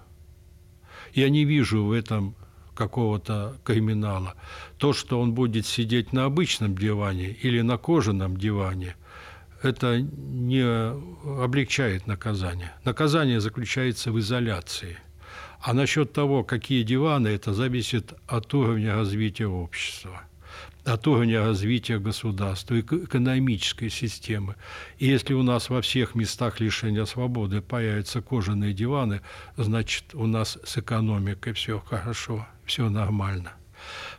Я 1.14 1.30
не 1.30 1.44
вижу 1.44 1.84
в 1.84 1.92
этом 1.92 2.36
какого-то 2.76 3.58
криминала. 3.66 4.36
То, 4.78 4.94
что 4.94 5.20
он 5.20 5.34
будет 5.34 5.66
сидеть 5.66 6.14
на 6.14 6.26
обычном 6.26 6.78
диване 6.78 7.32
или 7.32 7.62
на 7.62 7.78
кожаном 7.78 8.38
диване, 8.38 8.96
это 9.64 10.00
не 10.00 10.64
облегчает 11.44 12.08
наказание. 12.08 12.72
Наказание 12.86 13.42
заключается 13.42 14.12
в 14.12 14.20
изоляции. 14.20 14.98
А 15.60 15.74
насчет 15.74 16.14
того, 16.14 16.44
какие 16.44 16.84
диваны, 16.84 17.28
это 17.30 17.54
зависит 17.54 18.14
от 18.28 18.54
уровня 18.54 18.96
развития 18.96 19.48
общества 19.48 20.22
от 20.88 21.06
уровня 21.08 21.44
развития 21.44 22.00
государства, 22.00 22.80
экономической 22.80 23.90
системы. 23.90 24.56
И 24.98 25.08
если 25.08 25.34
у 25.34 25.44
нас 25.44 25.70
во 25.70 25.82
всех 25.82 26.16
местах 26.16 26.60
лишения 26.60 27.06
свободы 27.06 27.62
появятся 27.62 28.22
кожаные 28.22 28.74
диваны, 28.74 29.22
значит, 29.58 30.16
у 30.16 30.26
нас 30.26 30.58
с 30.64 30.78
экономикой 30.78 31.54
все 31.54 31.80
хорошо, 31.80 32.48
все 32.66 32.90
нормально. 32.90 33.54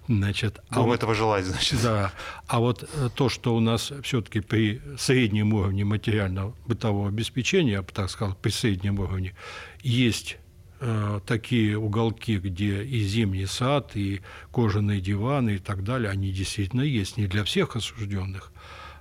Значит, 0.08 0.60
а 0.68 0.80
вот, 0.80 0.94
этого 0.94 1.14
желать, 1.14 1.44
значит. 1.44 1.82
Да. 1.82 2.12
А 2.46 2.60
вот 2.60 2.88
э, 2.94 3.08
то, 3.14 3.28
что 3.28 3.54
у 3.56 3.60
нас 3.60 3.92
все-таки 4.02 4.40
при 4.40 4.80
среднем 4.96 5.52
уровне 5.52 5.84
материального 5.84 6.54
бытового 6.66 7.08
обеспечения, 7.08 7.72
я 7.72 7.82
бы 7.82 7.92
так 7.92 8.08
сказал, 8.08 8.34
при 8.34 8.50
среднем 8.50 9.00
уровне, 9.00 9.34
есть 9.82 10.38
такие 11.26 11.76
уголки, 11.76 12.38
где 12.38 12.84
и 12.84 13.00
зимний 13.00 13.46
сад, 13.46 13.92
и 13.94 14.20
кожаные 14.52 15.00
диваны 15.00 15.56
и 15.56 15.58
так 15.58 15.82
далее, 15.82 16.10
они 16.10 16.30
действительно 16.30 16.82
есть 16.82 17.16
не 17.16 17.26
для 17.26 17.44
всех 17.44 17.76
осужденных. 17.76 18.52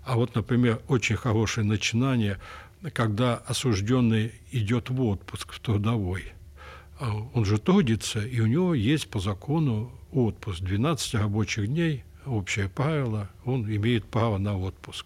А 0.03 0.15
вот, 0.15 0.35
например, 0.35 0.81
очень 0.87 1.17
хорошее 1.17 1.67
начинание, 1.67 2.39
когда 2.93 3.35
осужденный 3.35 4.31
идет 4.51 4.89
в 4.89 5.01
отпуск 5.01 5.53
в 5.53 5.59
трудовой. 5.59 6.31
А 6.99 7.13
он 7.33 7.45
же 7.45 7.57
трудится, 7.59 8.25
и 8.25 8.39
у 8.39 8.47
него 8.47 8.73
есть 8.73 9.09
по 9.09 9.19
закону 9.19 9.91
отпуск. 10.11 10.61
12 10.61 11.15
рабочих 11.15 11.67
дней, 11.67 12.03
общее 12.25 12.69
правило, 12.69 13.29
он 13.45 13.65
имеет 13.65 14.05
право 14.05 14.37
на 14.37 14.57
отпуск. 14.57 15.05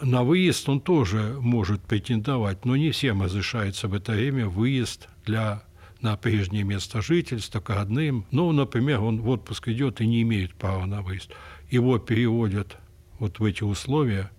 На 0.00 0.22
выезд 0.22 0.68
он 0.68 0.80
тоже 0.80 1.36
может 1.40 1.82
претендовать, 1.82 2.64
но 2.64 2.76
не 2.76 2.92
всем 2.92 3.22
разрешается 3.22 3.88
в 3.88 3.94
это 3.94 4.12
время 4.12 4.48
выезд 4.48 5.08
для 5.28 5.62
на 6.00 6.16
прежнее 6.16 6.64
место 6.64 7.02
жительства, 7.02 7.60
к 7.60 7.70
родным. 7.70 8.24
Ну, 8.30 8.50
например, 8.52 9.02
он 9.02 9.20
в 9.20 9.28
отпуск 9.28 9.68
идет 9.68 10.00
и 10.00 10.06
не 10.06 10.22
имеет 10.22 10.54
права 10.54 10.86
на 10.86 11.02
выезд. 11.02 11.30
Его 11.70 11.98
переводят 11.98 12.76
вот 13.18 13.38
в 13.40 13.44
эти 13.44 13.62
условия, 13.62 14.30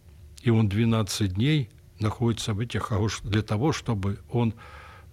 и 0.42 0.50
он 0.50 0.70
12 0.70 1.34
дней 1.34 1.70
находится 2.00 2.54
в 2.54 2.60
этих 2.60 2.84
хороших 2.84 3.26
для 3.26 3.42
того, 3.42 3.74
чтобы 3.74 4.20
он 4.32 4.54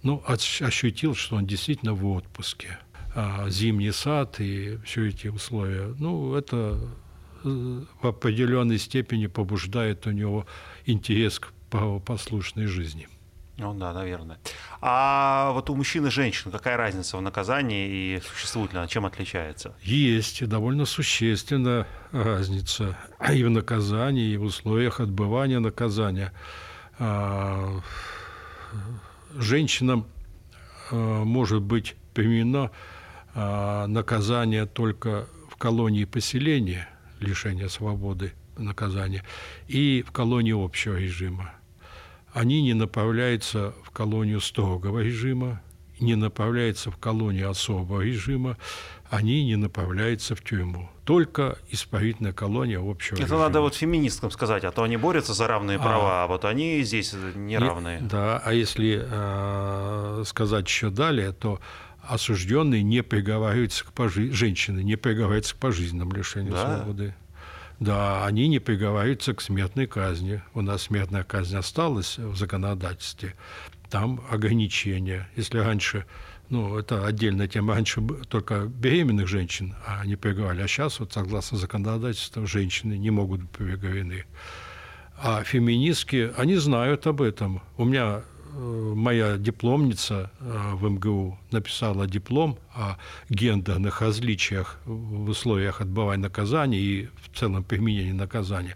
ну, 0.03 0.23
ощутил, 0.25 1.15
что 1.15 1.35
он 1.35 1.45
действительно 1.45 1.93
в 1.93 2.05
отпуске. 2.07 2.79
А 3.13 3.49
зимний 3.49 3.91
сад 3.91 4.39
и 4.39 4.77
все 4.85 5.07
эти 5.09 5.27
условия, 5.27 5.93
ну, 5.99 6.33
это 6.33 6.79
э, 7.43 7.83
в 8.01 8.07
определенной 8.07 8.77
степени 8.77 9.27
побуждает 9.27 10.07
у 10.07 10.11
него 10.11 10.45
интерес 10.85 11.39
к 11.39 11.51
правопослушной 11.69 12.67
жизни. 12.67 13.09
Ну 13.57 13.73
да, 13.73 13.91
наверное. 13.91 14.37
А 14.81 15.51
вот 15.51 15.69
у 15.71 15.75
мужчин 15.75 16.05
и 16.05 16.11
женщин 16.11 16.51
какая 16.51 16.77
разница 16.77 17.17
в 17.17 17.21
наказании 17.21 17.87
и 17.87 18.21
существует 18.21 18.71
ли 18.71 18.77
она, 18.77 18.87
чем 18.87 19.05
отличается? 19.07 19.73
Есть, 19.81 20.47
довольно 20.47 20.85
существенная 20.85 21.87
разница 22.11 22.95
и 23.33 23.43
в 23.43 23.49
наказании, 23.49 24.29
и 24.29 24.37
в 24.37 24.43
условиях 24.43 24.99
отбывания 24.99 25.59
наказания. 25.59 26.33
А, 26.99 27.81
женщинам 29.35 30.05
а, 30.91 31.23
может 31.23 31.63
быть 31.63 31.95
применено 32.13 32.69
а, 33.33 33.87
наказание 33.87 34.67
только 34.67 35.27
в 35.49 35.55
колонии 35.55 36.05
поселения, 36.05 36.87
лишения 37.19 37.69
свободы 37.69 38.33
наказания, 38.55 39.23
и 39.67 40.03
в 40.07 40.11
колонии 40.11 40.53
общего 40.53 40.95
режима 40.95 41.56
они 42.37 42.61
не 42.61 42.75
направляются 42.75 43.73
в 43.83 43.89
колонию 43.89 44.41
строгого 44.41 44.99
режима, 44.99 45.59
не 45.99 46.13
направляются 46.13 46.91
в 46.91 46.97
колонию 46.97 47.49
особого 47.49 48.01
режима, 48.01 48.57
они 49.09 49.43
не 49.43 49.55
направляются 49.55 50.35
в 50.35 50.43
тюрьму. 50.43 50.87
Только 51.03 51.57
исправительная 51.71 52.33
колония 52.33 52.79
общего 52.79 53.15
Это 53.15 53.23
режима. 53.23 53.39
надо 53.39 53.61
вот 53.61 53.73
феминисткам 53.73 54.29
сказать, 54.29 54.63
а 54.65 54.71
то 54.71 54.83
они 54.83 54.97
борются 54.97 55.33
за 55.33 55.47
равные 55.47 55.79
права, 55.79 56.21
а, 56.21 56.23
а 56.25 56.27
вот 56.27 56.45
они 56.45 56.83
здесь 56.83 57.15
не 57.33 57.57
равные. 57.57 58.01
Да, 58.01 58.39
а 58.45 58.53
если 58.53 59.03
э, 59.03 60.23
сказать 60.27 60.67
еще 60.67 60.91
далее, 60.91 61.31
то 61.31 61.59
осужденные 62.03 62.83
не 62.83 63.01
приговариваются 63.01 63.83
к 63.83 63.93
пожи... 63.93 64.31
женщины 64.31 64.81
не 64.81 64.95
приговариваются 64.95 65.55
к 65.55 65.57
пожизненному 65.57 66.13
лишению 66.13 66.53
да? 66.53 66.77
свободы. 66.77 67.15
Да, 67.79 68.25
они 68.25 68.47
не 68.47 68.59
приговариваются 68.59 69.33
к 69.33 69.41
смертной 69.41 69.85
казни. 69.85 70.41
У 70.53 70.61
нас 70.61 70.83
смертная 70.83 71.23
казнь 71.23 71.55
осталась 71.55 72.17
в 72.17 72.35
законодательстве. 72.35 73.35
Там 73.89 74.21
ограничения. 74.31 75.29
Если 75.35 75.59
раньше, 75.59 76.05
ну, 76.49 76.77
это 76.77 77.05
отдельная 77.05 77.47
тема, 77.47 77.75
раньше 77.75 78.01
только 78.29 78.65
беременных 78.65 79.27
женщин 79.27 79.75
а 79.85 80.05
не 80.05 80.15
приговаривали, 80.15 80.63
а 80.63 80.67
сейчас, 80.67 80.99
вот 80.99 81.13
согласно 81.13 81.57
законодательству, 81.57 82.47
женщины 82.47 82.97
не 82.97 83.11
могут 83.11 83.41
быть 83.41 83.51
приговорены. 83.51 84.25
А 85.19 85.43
феминистки, 85.43 86.31
они 86.35 86.55
знают 86.55 87.05
об 87.07 87.21
этом. 87.21 87.61
У 87.77 87.85
меня 87.85 88.23
моя 88.57 89.37
дипломница 89.37 90.31
э, 90.39 90.73
в 90.73 90.89
МГУ 90.89 91.37
написала 91.51 92.07
диплом 92.07 92.57
о 92.73 92.97
гендерных 93.29 94.01
различиях 94.01 94.79
в 94.85 95.29
условиях 95.29 95.81
отбывания 95.81 96.23
наказания 96.23 96.79
и 96.79 97.07
в 97.21 97.37
целом 97.37 97.63
применения 97.63 98.13
наказания. 98.13 98.75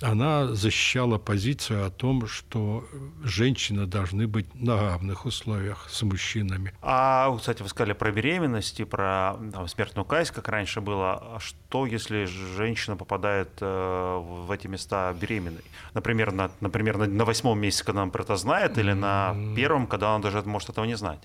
Она 0.00 0.48
защищала 0.48 1.18
позицию 1.18 1.86
о 1.86 1.90
том, 1.90 2.26
что 2.26 2.84
женщины 3.22 3.86
должны 3.86 4.26
быть 4.26 4.54
на 4.54 4.80
равных 4.80 5.24
условиях 5.24 5.88
с 5.88 6.02
мужчинами. 6.02 6.72
А, 6.82 7.34
кстати, 7.36 7.62
вы 7.62 7.68
сказали 7.68 7.92
про 7.92 8.10
беременность 8.10 8.80
и 8.80 8.84
про 8.84 9.36
там, 9.52 9.68
смертную 9.68 10.04
казнь, 10.04 10.32
как 10.34 10.48
раньше 10.48 10.80
было. 10.80 11.36
А 11.36 11.38
что, 11.40 11.86
если 11.86 12.24
женщина 12.56 12.96
попадает 12.96 13.50
э, 13.60 13.64
в 13.66 14.50
эти 14.50 14.66
места 14.66 15.14
беременной? 15.18 15.64
Например, 15.94 16.32
на, 16.32 16.50
например, 16.60 16.98
на, 16.98 17.06
на 17.06 17.24
восьмом 17.24 17.58
месяце, 17.60 17.84
когда 17.84 18.02
она 18.02 18.10
про 18.10 18.22
это 18.22 18.36
знает, 18.36 18.78
или 18.78 18.92
на 18.92 19.34
первом, 19.56 19.86
когда 19.86 20.14
она 20.14 20.22
даже 20.22 20.42
может 20.42 20.70
этого 20.70 20.84
не 20.84 20.96
знать? 20.96 21.20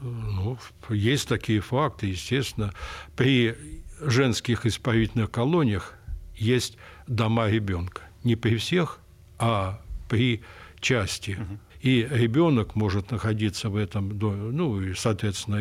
Ну, 0.00 0.58
есть 0.88 1.28
такие 1.28 1.60
факты, 1.60 2.06
естественно. 2.06 2.72
При 3.16 3.56
женских 4.00 4.66
исправительных 4.66 5.30
колониях 5.30 5.94
есть 6.34 6.76
дома 7.06 7.48
ребенка. 7.48 8.02
Не 8.22 8.36
при 8.36 8.56
всех, 8.56 8.98
а 9.38 9.80
при 10.08 10.42
части. 10.80 11.38
И 11.80 12.08
ребенок 12.10 12.76
может 12.76 13.10
находиться 13.10 13.68
в 13.68 13.76
этом 13.76 14.18
доме, 14.18 14.52
ну, 14.52 14.80
и, 14.80 14.94
соответственно, 14.94 15.58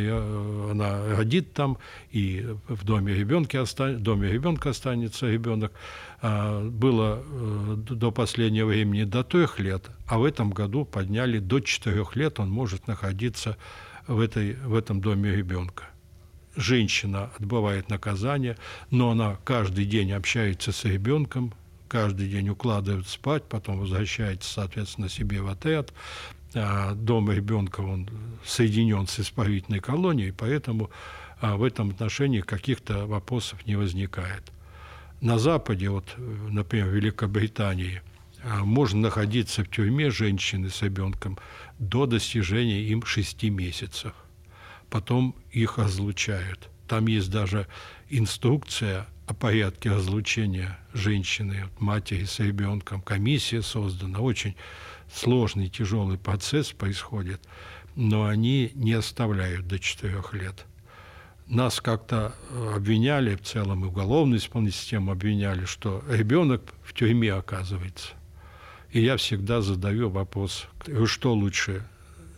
она 0.72 1.18
родит 1.18 1.52
там, 1.52 1.78
и 2.12 2.48
в 2.70 2.86
доме 2.86 3.14
ребенка, 3.14 3.62
остан... 3.62 4.02
доме 4.02 4.32
ребенка 4.32 4.70
останется 4.70 5.30
ребенок. 5.30 5.74
А, 6.22 6.64
было 6.66 7.22
э, 7.26 7.76
до 7.90 8.12
последнего 8.12 8.68
времени 8.68 9.04
до 9.04 9.26
трех 9.26 9.60
лет, 9.60 9.90
а 10.08 10.18
в 10.18 10.24
этом 10.24 10.52
году 10.52 10.86
подняли 10.86 11.40
до 11.40 11.60
четырех 11.60 12.16
лет, 12.16 12.40
он 12.40 12.50
может 12.50 12.88
находиться 12.88 13.58
в, 14.08 14.22
этой, 14.22 14.54
в 14.54 14.76
этом 14.76 15.02
доме 15.02 15.36
ребенка 15.36 15.93
женщина 16.56 17.32
отбывает 17.38 17.90
наказание, 17.90 18.58
но 18.92 19.12
она 19.12 19.38
каждый 19.44 19.86
день 19.86 20.12
общается 20.12 20.72
с 20.72 20.86
ребенком, 20.86 21.54
каждый 21.88 22.28
день 22.30 22.50
укладывает 22.50 23.08
спать, 23.08 23.44
потом 23.44 23.80
возвращается, 23.80 24.52
соответственно, 24.52 25.10
себе 25.10 25.42
в 25.42 25.48
отряд. 25.48 25.94
А 26.56 26.94
дом 26.94 27.32
ребенка 27.32 27.82
он 27.82 28.08
соединен 28.46 29.08
с 29.08 29.20
исправительной 29.20 29.80
колонией, 29.80 30.32
поэтому 30.32 30.92
а, 31.42 31.58
в 31.58 31.64
этом 31.64 31.90
отношении 31.90 32.42
каких-то 32.42 33.08
вопросов 33.08 33.66
не 33.66 33.76
возникает. 33.76 34.44
На 35.20 35.40
Западе, 35.40 35.90
вот, 35.90 36.06
например, 36.18 36.88
в 36.88 36.94
Великобритании, 36.94 38.02
а, 38.44 38.64
можно 38.64 39.00
находиться 39.00 39.64
в 39.64 39.70
тюрьме 39.70 40.12
женщины 40.12 40.70
с 40.70 40.82
ребенком 40.84 41.40
до 41.80 42.06
достижения 42.06 42.84
им 42.84 43.04
шести 43.04 43.50
месяцев 43.50 44.14
потом 44.94 45.36
их 45.52 45.80
разлучают. 45.80 46.70
Там 46.88 47.08
есть 47.08 47.32
даже 47.32 47.66
инструкция 48.12 49.08
о 49.26 49.34
порядке 49.34 49.90
разлучения 49.90 50.78
женщины, 50.94 51.66
матери 51.80 52.26
с 52.26 52.38
ребенком. 52.38 53.02
Комиссия 53.02 53.64
создана, 53.64 54.20
очень 54.20 54.56
сложный, 55.12 55.70
тяжелый 55.70 56.20
процесс 56.20 56.74
происходит, 56.74 57.42
но 57.96 58.26
они 58.26 58.72
не 58.76 58.94
оставляют 58.94 59.68
до 59.68 59.80
четырех 59.80 60.32
лет. 60.36 60.68
Нас 61.48 61.82
как-то 61.82 62.36
обвиняли, 62.76 63.36
в 63.36 63.42
целом 63.42 63.86
и 63.86 63.88
уголовную 63.88 64.38
исполнительную 64.38 64.80
систему 64.80 65.12
обвиняли, 65.12 65.66
что 65.66 66.04
ребенок 66.08 66.72
в 66.84 66.94
тюрьме 66.94 67.34
оказывается. 67.34 68.10
И 68.92 69.02
я 69.02 69.18
всегда 69.18 69.62
задаю 69.62 70.12
вопрос, 70.12 70.68
что 71.06 71.34
лучше, 71.34 71.84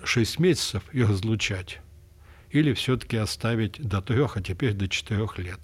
шесть 0.05 0.39
месяцев 0.39 0.83
и 0.93 1.03
разлучать? 1.03 1.81
Или 2.55 2.71
все-таки 2.71 3.17
оставить 3.17 3.81
до 3.81 4.01
трех, 4.01 4.37
а 4.37 4.41
теперь 4.41 4.73
до 4.73 4.87
четырех 4.87 5.37
лет. 5.37 5.59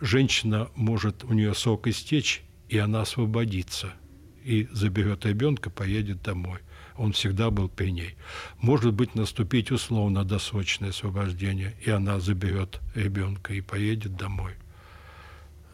Женщина 0.00 0.68
может, 0.74 1.24
у 1.24 1.32
нее 1.32 1.54
сок 1.54 1.86
истечь, 1.86 2.42
и 2.68 2.76
она 2.76 3.00
освободится, 3.00 3.94
и 4.44 4.68
заберет 4.70 5.24
ребенка, 5.24 5.70
поедет 5.70 6.20
домой. 6.22 6.58
Он 6.96 7.12
всегда 7.12 7.50
был 7.50 7.70
при 7.70 7.90
ней. 7.90 8.16
Может 8.58 8.92
быть, 8.92 9.14
наступить 9.14 9.70
условно-досрочное 9.70 10.90
освобождение, 10.90 11.74
и 11.80 11.90
она 11.90 12.20
заберет 12.20 12.80
ребенка 12.94 13.54
и 13.54 13.62
поедет 13.62 14.14
домой. 14.16 14.52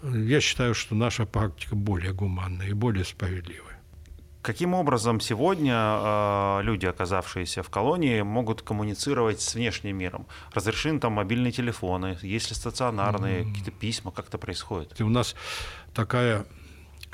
Я 0.04 0.40
считаю, 0.40 0.74
что 0.74 0.94
наша 0.94 1.26
практика 1.26 1.74
более 1.74 2.12
гуманная 2.12 2.68
и 2.68 2.74
более 2.74 3.04
справедливая. 3.04 3.73
Каким 4.44 4.74
образом 4.74 5.20
сегодня 5.20 5.72
э, 5.74 6.60
люди, 6.64 6.84
оказавшиеся 6.84 7.62
в 7.62 7.70
колонии, 7.70 8.20
могут 8.20 8.60
коммуницировать 8.60 9.40
с 9.40 9.54
внешним 9.54 9.96
миром? 9.96 10.26
Разрешены 10.52 11.00
там 11.00 11.14
мобильные 11.14 11.50
телефоны, 11.50 12.18
есть 12.20 12.50
ли 12.50 12.54
стационарные, 12.54 13.40
mm. 13.40 13.48
какие-то 13.48 13.70
письма, 13.70 14.10
как 14.10 14.28
это 14.28 14.36
происходит? 14.36 15.00
У 15.00 15.08
нас 15.08 15.34
такая 15.94 16.44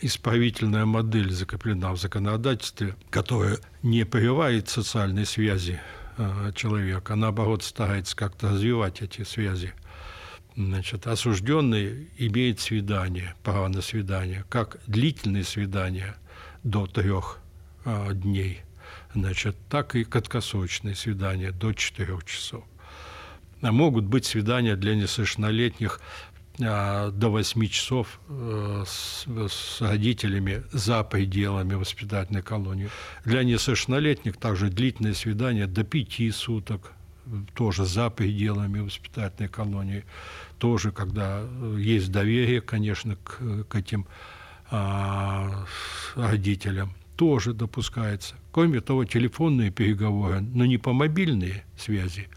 исправительная 0.00 0.86
модель 0.86 1.30
закреплена 1.30 1.92
в 1.92 2.00
законодательстве, 2.00 2.96
которая 3.10 3.58
не 3.84 4.04
прерывает 4.04 4.68
социальные 4.68 5.24
связи 5.24 5.80
э, 6.18 6.50
человека, 6.56 7.12
а 7.12 7.16
наоборот 7.16 7.62
старается 7.62 8.16
как-то 8.16 8.48
развивать 8.48 9.02
эти 9.02 9.22
связи. 9.22 9.72
Значит, 10.56 11.06
осужденный 11.06 12.08
имеет 12.18 12.58
свидание, 12.58 13.36
право 13.44 13.68
на 13.68 13.82
свидание, 13.82 14.44
как 14.48 14.78
длительные 14.88 15.44
свидания– 15.44 16.16
до 16.62 16.86
трех 16.86 17.38
а, 17.84 18.12
дней, 18.12 18.62
значит, 19.14 19.56
так 19.68 19.94
и 19.96 20.04
краткосрочные 20.04 20.94
свидания 20.94 21.52
до 21.52 21.72
четырех 21.72 22.24
часов. 22.24 22.64
А 23.62 23.72
могут 23.72 24.04
быть 24.04 24.24
свидания 24.24 24.76
для 24.76 24.94
несовершеннолетних 24.94 26.00
а, 26.62 27.10
до 27.10 27.30
8 27.30 27.66
часов 27.68 28.20
а, 28.28 28.84
с, 28.86 29.26
с 29.26 29.80
родителями 29.80 30.62
за 30.72 31.02
пределами 31.04 31.74
воспитательной 31.74 32.42
колонии. 32.42 32.90
Для 33.24 33.42
несовершеннолетних 33.44 34.36
также 34.36 34.68
длительные 34.68 35.14
свидания 35.14 35.66
до 35.66 35.84
5 35.84 36.34
суток, 36.34 36.92
тоже 37.54 37.84
за 37.84 38.10
пределами 38.10 38.80
воспитательной 38.80 39.48
колонии, 39.48 40.04
тоже 40.58 40.90
когда 40.90 41.42
есть 41.78 42.10
доверие, 42.10 42.60
конечно, 42.60 43.16
к, 43.16 43.64
к 43.68 43.74
этим 43.74 44.06
а, 44.70 45.64
родителям 46.14 46.92
тоже 47.16 47.52
допускается. 47.52 48.36
Кроме 48.52 48.80
того, 48.80 49.04
телефонные 49.04 49.70
переговоры, 49.70 50.40
но 50.40 50.64
не 50.64 50.78
по 50.78 50.92
мобильной 50.92 51.64
связи, 51.76 52.28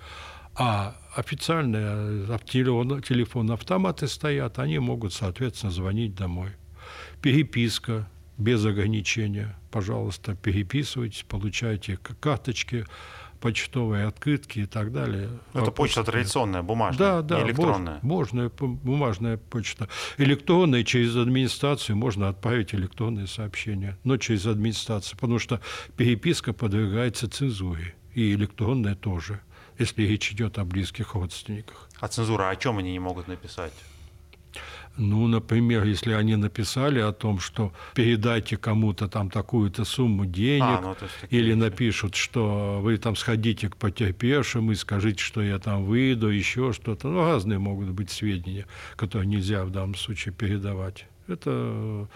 а 0.55 0.95
официальные 1.15 2.27
телефон, 2.45 3.01
телефон 3.01 3.51
автоматы 3.51 4.07
стоят, 4.07 4.59
они 4.59 4.79
могут, 4.79 5.13
соответственно, 5.13 5.71
звонить 5.71 6.15
домой. 6.15 6.49
Переписка 7.21 8.07
без 8.37 8.65
ограничения. 8.65 9.55
Пожалуйста, 9.71 10.35
переписывайтесь, 10.35 11.25
получайте 11.27 11.97
карточки 12.19 12.85
почтовые 13.43 14.05
открытки 14.05 14.59
и 14.59 14.65
так 14.65 14.93
далее. 14.93 15.29
Это 15.53 15.69
почта 15.69 16.05
традиционная, 16.05 16.63
бумажная, 16.63 17.21
да, 17.21 17.21
да, 17.21 17.41
не 17.41 17.49
электронная. 17.49 17.99
Можно, 18.01 18.49
бумажная 18.49 19.35
почта. 19.35 19.89
Электронная 20.17 20.85
через 20.85 21.17
администрацию 21.17 21.97
можно 21.97 22.29
отправить 22.29 22.73
электронные 22.73 23.27
сообщения, 23.27 23.97
но 24.05 24.15
через 24.15 24.45
администрацию, 24.45 25.19
потому 25.19 25.39
что 25.39 25.59
переписка 25.97 26.53
подвергается 26.53 27.29
цензуре, 27.29 27.95
и 28.13 28.33
электронная 28.33 28.95
тоже, 28.95 29.41
если 29.77 30.03
речь 30.03 30.31
идет 30.31 30.57
о 30.57 30.63
близких 30.63 31.13
родственниках. 31.13 31.89
А 31.99 32.07
цензура 32.07 32.47
о 32.47 32.55
чем 32.55 32.77
они 32.77 32.93
не 32.93 32.99
могут 32.99 33.27
написать? 33.27 33.73
Ну, 34.95 35.27
например, 35.27 35.85
если 35.85 36.13
они 36.13 36.35
написали 36.35 36.99
о 36.99 37.11
том, 37.11 37.39
что 37.39 37.73
передайте 37.95 38.57
кому-то 38.57 39.07
там 39.07 39.31
такую-то 39.31 39.85
сумму 39.85 40.25
денег, 40.25 40.63
а, 40.63 40.81
ну, 40.81 40.95
или 41.31 41.47
вещи. 41.47 41.57
напишут, 41.57 42.15
что 42.15 42.79
вы 42.81 42.97
там 42.97 43.15
сходите 43.15 43.69
к 43.69 43.77
потерпевшим 43.77 44.71
и 44.71 44.75
скажите, 44.75 45.23
что 45.23 45.41
я 45.41 45.57
там 45.57 45.85
выйду, 45.85 46.29
еще 46.29 46.73
что-то. 46.73 47.07
Ну, 47.07 47.25
разные 47.25 47.57
могут 47.57 47.89
быть 47.89 48.11
сведения, 48.11 48.67
которые 48.95 49.27
нельзя 49.27 49.65
в 49.65 49.71
данном 49.71 49.95
случае 49.95 50.33
передавать. 50.33 51.07
Это 51.27 52.07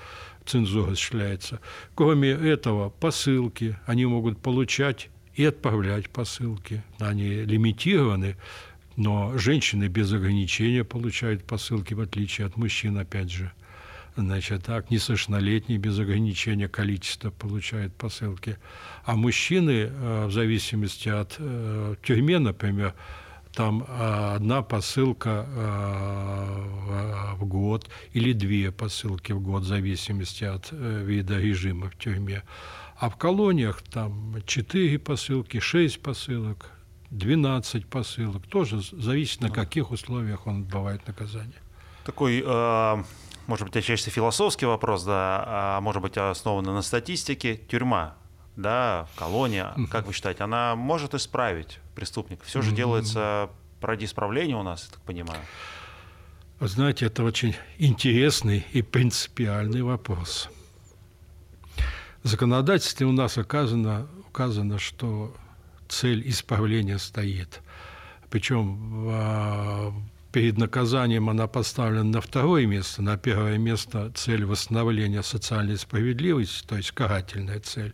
цензура 0.46 0.92
осуществляется. 0.92 1.60
Кроме 1.96 2.30
этого, 2.30 2.90
посылки 2.90 3.78
они 3.88 4.06
могут 4.06 4.38
получать 4.38 5.10
и 5.34 5.46
отправлять 5.46 6.10
посылки. 6.10 6.84
Они 7.00 7.30
лимитированы 7.44 8.38
но 8.98 9.38
женщины 9.38 9.88
без 9.88 10.12
ограничения 10.12 10.84
получают 10.84 11.46
посылки, 11.46 11.94
в 11.94 12.02
отличие 12.02 12.48
от 12.48 12.58
мужчин, 12.58 12.98
опять 12.98 13.32
же. 13.32 13.52
Значит, 14.16 14.64
так, 14.66 14.90
несовершеннолетние 14.90 15.78
без 15.78 16.00
ограничения 16.00 16.68
количества 16.68 17.30
получают 17.30 17.94
посылки. 17.94 18.58
А 19.06 19.16
мужчины, 19.16 19.92
э, 19.92 20.26
в 20.26 20.32
зависимости 20.32 21.08
от 21.08 21.36
э, 21.38 21.96
тюрьмы, 22.02 22.40
например, 22.40 22.96
там 23.54 23.86
э, 23.88 24.34
одна 24.36 24.64
посылка 24.64 25.46
в 27.36 27.46
год 27.46 27.88
или 28.14 28.34
две 28.34 28.72
посылки 28.72 29.32
в 29.32 29.40
год, 29.40 29.62
в 29.62 29.68
зависимости 29.68 30.44
от 30.44 30.72
вида 30.72 31.40
режима 31.40 31.92
в 31.92 31.98
тюрьме. 31.98 32.42
А 32.98 33.12
в 33.12 33.18
колониях 33.18 33.84
там 33.84 34.38
четыре 34.48 34.98
посылки, 34.98 35.60
шесть 35.60 36.02
посылок, 36.02 36.72
12 37.12 37.86
посылок. 37.88 38.46
Тоже 38.48 38.82
зависит, 38.82 39.42
на 39.42 39.50
каких 39.50 39.92
условиях 39.92 40.48
он 40.48 40.62
отбывает 40.62 41.08
наказание. 41.08 41.62
Такой, 42.06 42.44
э, 42.46 43.04
может 43.48 43.66
быть, 43.66 43.78
отчасти 43.78 44.10
философский 44.10 44.66
вопрос, 44.66 45.04
да, 45.04 45.44
а 45.46 45.82
может 45.82 46.02
быть, 46.02 46.18
основан 46.18 46.66
на 46.66 46.82
статистике. 46.82 47.58
Тюрьма, 47.58 48.16
да, 48.56 49.08
колония, 49.16 49.74
как 49.90 50.08
вы 50.08 50.14
считаете, 50.14 50.44
она 50.44 50.76
может 50.76 51.14
исправить 51.14 51.80
преступника? 51.96 52.46
Все 52.46 52.62
же 52.62 52.72
делается 52.72 53.50
ради 53.82 54.06
исправления 54.06 54.56
у 54.56 54.64
нас, 54.64 54.86
я 54.86 54.94
так 54.94 55.02
понимаю. 55.02 55.40
Вы 56.60 56.68
знаете, 56.68 57.06
это 57.06 57.24
очень 57.24 57.56
интересный 57.78 58.66
и 58.74 58.82
принципиальный 58.82 59.84
вопрос. 59.84 60.50
В 62.24 62.28
законодательстве 62.28 63.06
у 63.06 63.12
нас 63.12 63.38
указано, 63.38 64.08
указано 64.28 64.80
что 64.80 65.36
цель 65.90 66.28
исправления 66.30 66.98
стоит. 67.00 67.62
Причем 68.30 69.08
а, 69.10 69.94
перед 70.32 70.58
наказанием 70.58 71.30
она 71.30 71.48
поставлена 71.48 72.04
на 72.04 72.22
второе 72.22 72.66
место, 72.66 73.02
на 73.02 73.18
первое 73.18 73.58
место 73.58 74.12
цель 74.16 74.46
восстановления 74.46 75.24
социальной 75.24 75.78
справедливости, 75.78 76.66
то 76.66 76.78
есть 76.78 76.92
карательная 76.92 77.60
цель. 77.60 77.94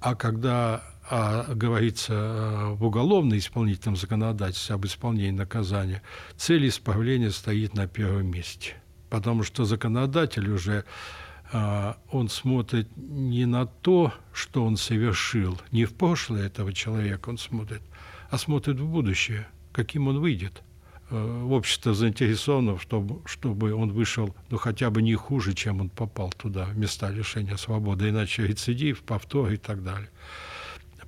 А 0.00 0.14
когда 0.14 0.82
а, 1.08 1.54
говорится 1.54 2.12
э, 2.12 2.74
в 2.74 2.84
уголовно-исполнительном 2.84 3.96
законодательстве 3.96 4.74
об 4.74 4.84
исполнении 4.86 5.30
наказания, 5.30 6.02
цель 6.36 6.68
исправления 6.68 7.30
стоит 7.30 7.74
на 7.74 7.86
первом 7.86 8.30
месте. 8.30 8.74
Потому 9.08 9.42
что 9.44 9.64
законодатель 9.64 10.50
уже 10.50 10.78
а, 10.78 11.25
он 11.52 12.28
смотрит 12.28 12.88
не 12.96 13.46
на 13.46 13.66
то, 13.66 14.12
что 14.32 14.64
он 14.64 14.76
совершил, 14.76 15.60
не 15.70 15.84
в 15.84 15.94
прошлое 15.94 16.46
этого 16.46 16.72
человека 16.72 17.28
он 17.28 17.38
смотрит, 17.38 17.82
а 18.30 18.38
смотрит 18.38 18.80
в 18.80 18.86
будущее, 18.86 19.46
каким 19.72 20.08
он 20.08 20.18
выйдет. 20.18 20.62
Э, 21.08 21.44
общество 21.48 21.94
заинтересовано, 21.94 22.78
чтобы, 22.80 23.20
чтобы 23.26 23.72
он 23.72 23.92
вышел 23.92 24.34
ну, 24.50 24.58
хотя 24.58 24.90
бы 24.90 25.02
не 25.02 25.14
хуже, 25.14 25.54
чем 25.54 25.80
он 25.80 25.88
попал 25.88 26.30
туда, 26.30 26.64
в 26.64 26.76
места 26.76 27.10
лишения 27.10 27.56
свободы, 27.56 28.08
иначе 28.08 28.44
рецидив, 28.44 29.02
повтор 29.02 29.52
и 29.52 29.56
так 29.56 29.84
далее. 29.84 30.10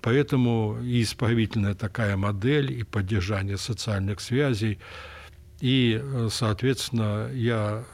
Поэтому 0.01 0.79
и 0.81 1.03
исправительная 1.03 1.75
такая 1.75 2.17
модель, 2.17 2.73
и 2.73 2.85
поддержание 2.85 3.59
социальных 3.59 4.21
связей. 4.21 4.79
И, 5.61 6.01
э, 6.01 6.29
соответственно, 6.31 7.29
я 7.33 7.85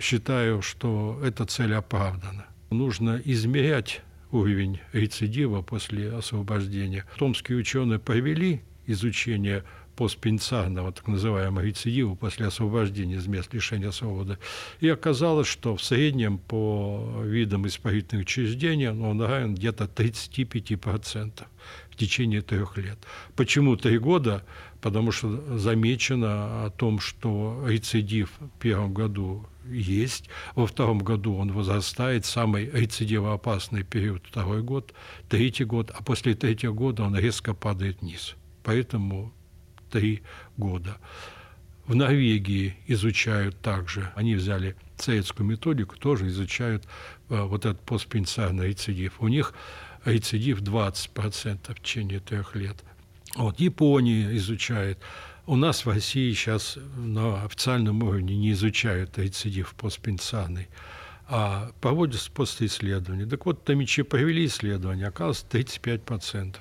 считаю, 0.00 0.62
что 0.62 1.20
эта 1.22 1.44
цель 1.46 1.74
оправдана. 1.74 2.46
Нужно 2.70 3.20
измерять 3.24 4.02
уровень 4.30 4.80
рецидива 4.92 5.62
после 5.62 6.12
освобождения. 6.12 7.04
Томские 7.18 7.58
ученые 7.58 7.98
провели 7.98 8.60
изучение 8.86 9.64
постпенитенциарного, 9.98 10.92
так 10.92 11.08
называемого 11.08 11.64
рецидива 11.64 12.14
после 12.14 12.46
освобождения 12.46 13.16
из 13.16 13.26
мест 13.26 13.52
лишения 13.52 13.90
свободы. 13.90 14.38
И 14.78 14.88
оказалось, 14.88 15.48
что 15.48 15.74
в 15.74 15.82
среднем 15.82 16.38
по 16.38 17.20
видам 17.24 17.66
исправительных 17.66 18.24
учреждений 18.24 18.88
он 18.88 19.20
равен 19.20 19.56
где-то 19.56 19.84
35% 19.84 21.42
в 21.90 21.96
течение 21.96 22.42
трех 22.42 22.76
лет. 22.76 22.98
Почему 23.34 23.76
три 23.76 23.98
года? 23.98 24.44
Потому 24.80 25.10
что 25.10 25.58
замечено 25.58 26.66
о 26.66 26.70
том, 26.70 27.00
что 27.00 27.64
рецидив 27.66 28.30
в 28.38 28.60
первом 28.60 28.94
году 28.94 29.44
есть, 29.70 30.28
во 30.54 30.66
втором 30.66 30.98
году 30.98 31.36
он 31.36 31.52
возрастает, 31.52 32.24
самый 32.24 32.70
рецидивоопасный 32.70 33.82
период 33.82 34.26
второй 34.26 34.62
год, 34.62 34.94
третий 35.28 35.64
год, 35.64 35.90
а 35.94 36.02
после 36.02 36.34
третьего 36.34 36.72
года 36.72 37.02
он 37.02 37.16
резко 37.16 37.54
падает 37.54 38.00
вниз. 38.00 38.34
Поэтому 38.62 39.32
три 39.90 40.22
года. 40.56 40.98
В 41.86 41.94
Норвегии 41.94 42.76
изучают 42.86 43.58
также, 43.60 44.12
они 44.14 44.34
взяли 44.34 44.76
советскую 44.96 45.46
методику, 45.46 45.96
тоже 45.96 46.28
изучают 46.28 46.84
э, 47.30 47.40
вот 47.40 47.64
этот 47.64 47.80
постпенсионный 47.80 48.68
рецидив. 48.68 49.20
У 49.20 49.28
них 49.28 49.54
рецидив 50.04 50.60
20% 50.60 51.74
в 51.74 51.80
течение 51.80 52.20
трех 52.20 52.54
лет. 52.56 52.76
Вот, 53.36 53.58
Япония 53.60 54.36
изучает. 54.36 54.98
У 55.48 55.56
нас 55.56 55.86
в 55.86 55.88
России 55.88 56.30
сейчас 56.34 56.76
на 56.94 57.42
официальном 57.42 58.02
уровне 58.02 58.36
не 58.36 58.52
изучают 58.52 59.16
рецидив 59.16 59.74
постпенсионный, 59.76 60.68
а 61.26 61.70
проводятся 61.80 62.30
после 62.30 62.66
исследований. 62.66 63.24
Так 63.24 63.46
вот, 63.46 63.64
Томичи 63.64 64.02
провели 64.02 64.44
исследование, 64.44 65.06
оказалось 65.06 65.46
35%. 65.50 66.56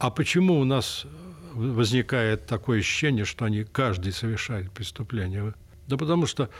А 0.00 0.10
почему 0.10 0.58
у 0.58 0.64
нас 0.64 1.06
возникает 1.52 2.44
такое 2.46 2.80
ощущение, 2.80 3.24
что 3.24 3.44
они 3.44 3.62
каждый 3.62 4.12
совершает 4.12 4.72
преступление. 4.72 5.54
Да 5.86 5.96
потому 5.96 6.26
что 6.26 6.50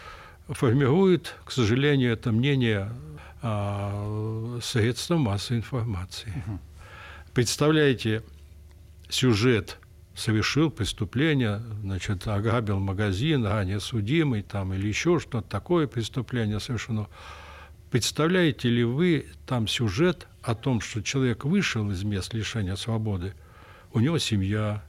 формирует, 0.47 1.35
к 1.45 1.51
сожалению, 1.51 2.13
это 2.13 2.31
мнение 2.31 2.93
а, 3.43 4.61
средства 4.63 5.17
массовой 5.17 5.59
информации. 5.59 6.33
Угу. 6.47 6.59
Представляете, 7.33 8.23
сюжет 9.09 9.81
совершил 10.15 10.71
преступление, 10.71 11.61
значит, 11.83 12.27
ограбил 12.27 12.79
магазин, 12.79 13.45
ранее 13.45 13.81
судимый 13.81 14.43
там, 14.43 14.73
или 14.73 14.87
еще 14.87 15.19
что-то 15.19 15.49
такое 15.49 15.87
преступление 15.87 16.61
совершено. 16.61 17.09
Представляете 17.91 18.69
ли 18.69 18.85
вы 18.85 19.27
там 19.47 19.69
сюжет 19.69 20.27
о 20.43 20.55
том, 20.55 20.81
что 20.81 21.03
человек 21.03 21.45
вышел 21.45 21.91
из 21.91 22.03
мест 22.05 22.35
лишения 22.35 22.77
свободы, 22.77 23.35
у 23.93 24.01
него 24.01 24.19
семья, 24.19 24.85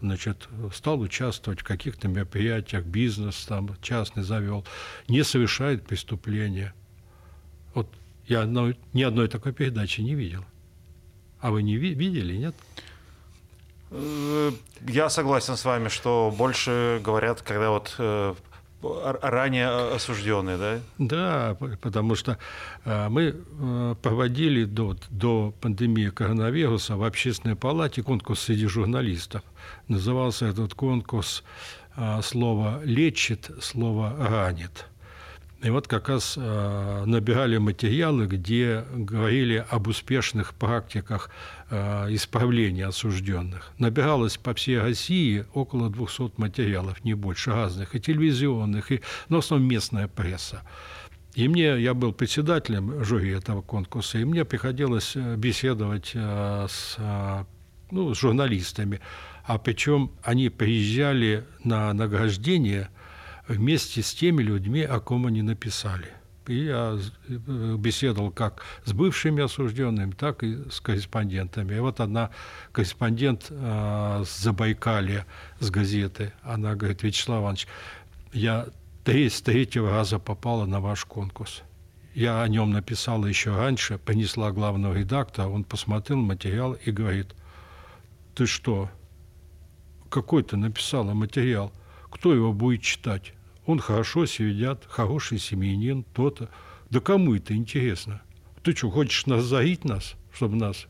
значит, 0.00 0.48
стал 0.72 1.00
участвовать 1.00 1.60
в 1.60 1.64
каких-то 1.64 2.08
мероприятиях, 2.08 2.84
бизнес 2.84 3.44
там 3.46 3.70
частный 3.82 4.22
завел, 4.22 4.64
не 5.08 5.24
совершает 5.24 5.86
преступления. 5.86 6.72
Вот 7.74 7.92
я 8.26 8.42
одной, 8.42 8.78
ни 8.92 9.02
одной 9.02 9.28
такой 9.28 9.52
передачи 9.52 10.00
не 10.00 10.14
видел. 10.14 10.44
А 11.40 11.50
вы 11.50 11.62
не 11.62 11.76
ви- 11.76 11.94
видели, 11.94 12.36
нет? 12.36 12.54
Э, 13.90 14.50
я 14.88 15.08
согласен 15.08 15.56
с 15.56 15.64
вами, 15.64 15.88
что 15.88 16.34
больше 16.36 17.00
говорят, 17.04 17.42
когда 17.42 17.70
вот 17.70 17.94
э, 17.98 18.34
ранее 18.82 19.94
осужденные, 19.94 20.56
да? 20.56 20.80
Да, 20.98 21.56
потому 21.80 22.14
что 22.14 22.38
э, 22.84 23.08
мы 23.08 23.96
проводили 24.02 24.64
до, 24.64 24.96
до 25.10 25.54
пандемии 25.60 26.08
коронавируса 26.08 26.96
в 26.96 27.04
общественной 27.04 27.56
палате 27.56 28.02
конкурс 28.02 28.40
среди 28.40 28.66
журналистов. 28.66 29.42
Назывался 29.88 30.46
этот 30.46 30.74
конкурс 30.74 31.42
слово 32.22 32.82
«лечит», 32.84 33.50
слово 33.62 34.14
«ранит». 34.18 34.86
И 35.62 35.70
вот 35.70 35.88
как 35.88 36.10
раз 36.10 36.36
набирали 36.36 37.56
материалы, 37.56 38.26
где 38.26 38.84
говорили 38.94 39.64
об 39.70 39.88
успешных 39.88 40.54
практиках 40.54 41.30
исправления 41.70 42.86
осужденных. 42.86 43.72
Набиралось 43.78 44.36
по 44.36 44.52
всей 44.52 44.78
России 44.78 45.46
около 45.54 45.88
200 45.88 46.32
материалов, 46.36 47.02
не 47.04 47.14
больше, 47.14 47.52
разных, 47.52 47.94
и 47.94 48.00
телевизионных, 48.00 48.92
и, 48.92 49.00
но 49.30 49.40
в 49.40 49.44
основном 49.44 49.68
местная 49.68 50.08
пресса. 50.08 50.62
И 51.34 51.48
мне, 51.48 51.80
я 51.80 51.94
был 51.94 52.12
председателем 52.12 53.02
жюри 53.02 53.30
этого 53.30 53.62
конкурса, 53.62 54.18
и 54.18 54.24
мне 54.24 54.44
приходилось 54.44 55.16
беседовать 55.16 56.12
с, 56.14 56.98
ну, 57.90 58.14
с 58.14 58.18
журналистами. 58.18 59.00
А 59.44 59.58
причем 59.58 60.12
они 60.22 60.50
приезжали 60.50 61.44
на 61.64 61.94
награждение– 61.94 62.90
вместе 63.48 64.02
с 64.02 64.14
теми 64.14 64.42
людьми, 64.42 64.82
о 64.82 65.00
ком 65.00 65.26
они 65.26 65.42
написали. 65.42 66.08
И 66.46 66.64
я 66.66 66.96
э, 67.28 67.76
беседовал 67.76 68.30
как 68.30 68.62
с 68.84 68.92
бывшими 68.92 69.42
осужденными, 69.42 70.12
так 70.12 70.44
и 70.44 70.70
с 70.70 70.80
корреспондентами. 70.80 71.74
И 71.74 71.80
вот 71.80 72.00
одна 72.00 72.30
корреспондент 72.72 73.46
э, 73.50 74.22
с 74.24 74.38
Забайкалья, 74.38 75.26
с 75.58 75.70
газеты, 75.70 76.32
она 76.42 76.74
говорит, 76.76 77.02
Вячеслав 77.02 77.42
Иванович, 77.42 77.66
я 78.32 78.68
три, 79.04 79.28
с 79.28 79.40
третьего 79.40 79.90
раза 79.90 80.18
попала 80.18 80.66
на 80.66 80.80
ваш 80.80 81.04
конкурс. 81.04 81.62
Я 82.14 82.42
о 82.42 82.48
нем 82.48 82.70
написала 82.70 83.26
еще 83.26 83.54
раньше, 83.54 83.98
принесла 83.98 84.50
главного 84.52 84.94
редактора, 84.94 85.48
он 85.48 85.64
посмотрел 85.64 86.18
материал 86.18 86.72
и 86.72 86.90
говорит, 86.90 87.34
ты 88.34 88.46
что, 88.46 88.88
какой 90.08 90.42
ты 90.42 90.56
написала 90.56 91.12
материал? 91.12 91.72
Кто 92.10 92.32
его 92.32 92.52
будет 92.52 92.82
читать? 92.82 93.34
Он 93.66 93.80
хорошо 93.80 94.26
сидят, 94.26 94.84
хороший 94.88 95.38
семьянин, 95.38 96.04
то-то. 96.14 96.48
Да 96.88 97.00
кому 97.00 97.34
это 97.34 97.54
интересно? 97.54 98.22
Ты 98.62 98.74
что, 98.74 98.90
хочешь 98.90 99.26
нас 99.26 99.44
заить 99.44 99.84
нас, 99.84 100.14
чтобы 100.32 100.56
нас... 100.56 100.86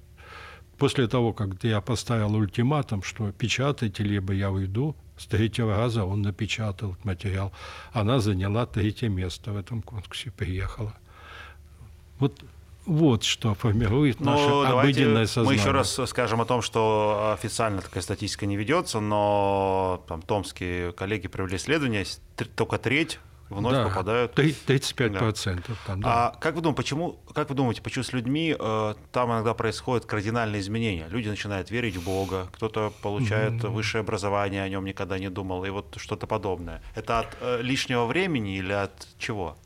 После 0.79 1.09
того, 1.09 1.33
как 1.33 1.64
я 1.64 1.81
поставил 1.81 2.35
ультиматум, 2.35 3.03
что 3.03 3.33
печатайте, 3.33 4.03
либо 4.03 4.35
я 4.35 4.51
уйду, 4.51 4.95
с 5.16 5.24
третьего 5.24 5.74
раза 5.74 6.05
он 6.05 6.20
напечатал 6.20 6.99
материал. 7.03 7.51
Она 7.93 8.20
заняла 8.20 8.66
третье 8.66 9.09
место 9.09 9.53
в 9.53 9.57
этом 9.57 9.81
конкурсе, 9.81 10.31
приехала. 10.31 10.95
Вот 12.18 12.45
вот 12.87 13.24
что 13.24 13.55
формирует 13.55 14.20
но 14.20 14.32
наше 14.32 14.72
обыденное 14.72 15.26
сознание. 15.26 15.59
Мы 15.59 15.62
еще 15.62 15.72
раз 15.72 16.01
скажем 16.07 16.41
о 16.41 16.45
том, 16.45 16.62
что 16.62 17.34
официально 17.37 17.82
такая 17.82 18.03
статистика 18.03 18.47
не 18.47 18.57
ведется, 18.57 19.01
но 19.01 20.05
там 20.09 20.22
томские 20.22 20.93
коллеги 20.93 21.28
провели 21.28 21.57
исследование, 21.57 22.05
только 22.55 22.78
треть 22.78 23.18
вновь 23.49 23.72
да, 23.72 23.84
попадают. 23.88 24.38
35%. 24.38 25.11
Да. 25.11 25.74
Там, 25.86 26.01
да. 26.01 26.09
А 26.09 26.36
как 26.38 26.55
вы 26.55 26.62
думаете, 26.62 26.76
почему, 26.76 27.20
как 27.34 27.49
вы 27.49 27.55
думаете, 27.55 27.82
почему 27.82 28.05
с 28.05 28.12
людьми 28.12 28.55
э, 28.59 28.94
там 29.12 29.30
иногда 29.30 29.55
происходят 29.55 30.07
кардинальные 30.07 30.61
изменения? 30.61 31.07
Люди 31.09 31.28
начинают 31.28 31.70
верить 31.70 31.97
в 31.97 32.05
Бога, 32.05 32.49
кто-то 32.53 32.92
получает 33.03 33.55
mm-hmm. 33.55 33.70
высшее 33.70 34.01
образование, 34.01 34.62
о 34.62 34.68
нем 34.68 34.84
никогда 34.84 35.18
не 35.18 35.30
думал, 35.30 35.64
и 35.64 35.70
вот 35.70 35.97
что-то 35.99 36.26
подобное. 36.26 36.82
Это 36.94 37.20
от 37.20 37.36
э, 37.40 37.61
лишнего 37.62 38.07
времени 38.07 38.57
или 38.59 38.72
от 38.72 39.07
чего? 39.18 39.57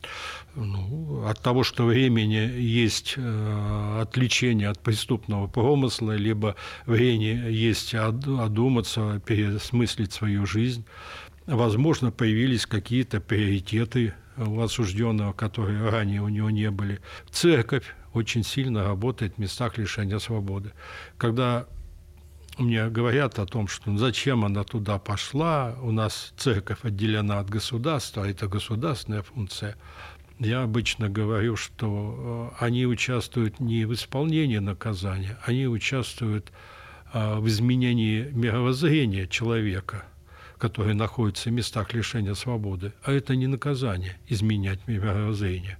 Ну, 0.55 1.25
от 1.25 1.39
того, 1.39 1.63
что 1.63 1.85
времени 1.85 2.35
есть 2.35 3.15
э, 3.17 4.01
отвлечение 4.01 4.69
от 4.69 4.79
преступного 4.79 5.47
промысла, 5.47 6.11
либо 6.11 6.55
времени 6.85 7.51
есть 7.51 7.95
одуматься, 7.95 9.21
пересмыслить 9.25 10.11
свою 10.11 10.45
жизнь 10.45 10.85
возможно, 11.45 12.11
появились 12.11 12.65
какие-то 12.65 13.19
приоритеты 13.19 14.13
у 14.37 14.59
осужденного, 14.61 15.33
которые 15.33 15.89
ранее 15.89 16.21
у 16.21 16.29
него 16.29 16.49
не 16.49 16.71
были. 16.71 16.99
Церковь 17.29 17.93
очень 18.13 18.43
сильно 18.43 18.83
работает 18.83 19.35
в 19.35 19.37
местах 19.37 19.77
лишения 19.77 20.19
свободы. 20.19 20.73
Когда 21.17 21.67
мне 22.57 22.89
говорят 22.89 23.39
о 23.39 23.45
том, 23.45 23.67
что 23.67 23.95
зачем 23.97 24.45
она 24.45 24.63
туда 24.63 24.99
пошла, 24.99 25.75
у 25.81 25.91
нас 25.91 26.33
церковь 26.37 26.79
отделена 26.83 27.39
от 27.39 27.49
государства, 27.49 28.29
это 28.29 28.47
государственная 28.47 29.23
функция, 29.23 29.75
я 30.39 30.63
обычно 30.63 31.07
говорю, 31.07 31.55
что 31.55 32.51
э, 32.59 32.65
они 32.65 32.85
участвуют 32.87 33.59
не 33.59 33.85
в 33.85 33.93
исполнении 33.93 34.57
наказания, 34.57 35.37
они 35.45 35.67
участвуют 35.67 36.51
э, 37.13 37.35
в 37.35 37.47
изменении 37.47 38.23
мировоззрения 38.31 39.27
человека– 39.27 40.05
которые 40.61 40.93
находятся 40.93 41.49
в 41.49 41.53
местах 41.53 41.91
лишения 41.91 42.35
свободы, 42.35 42.93
а 43.01 43.11
это 43.11 43.35
не 43.35 43.47
наказание 43.47 44.19
изменять 44.27 44.87
мировоззрение. 44.87 45.79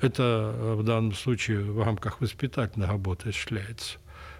Это 0.00 0.54
э, 0.56 0.74
в 0.74 0.82
данном 0.84 1.12
случае 1.12 1.60
в 1.60 1.82
рамках 1.82 2.22
воспитательной 2.22 2.86
работы 2.86 3.28
осуществляется. 3.28 3.98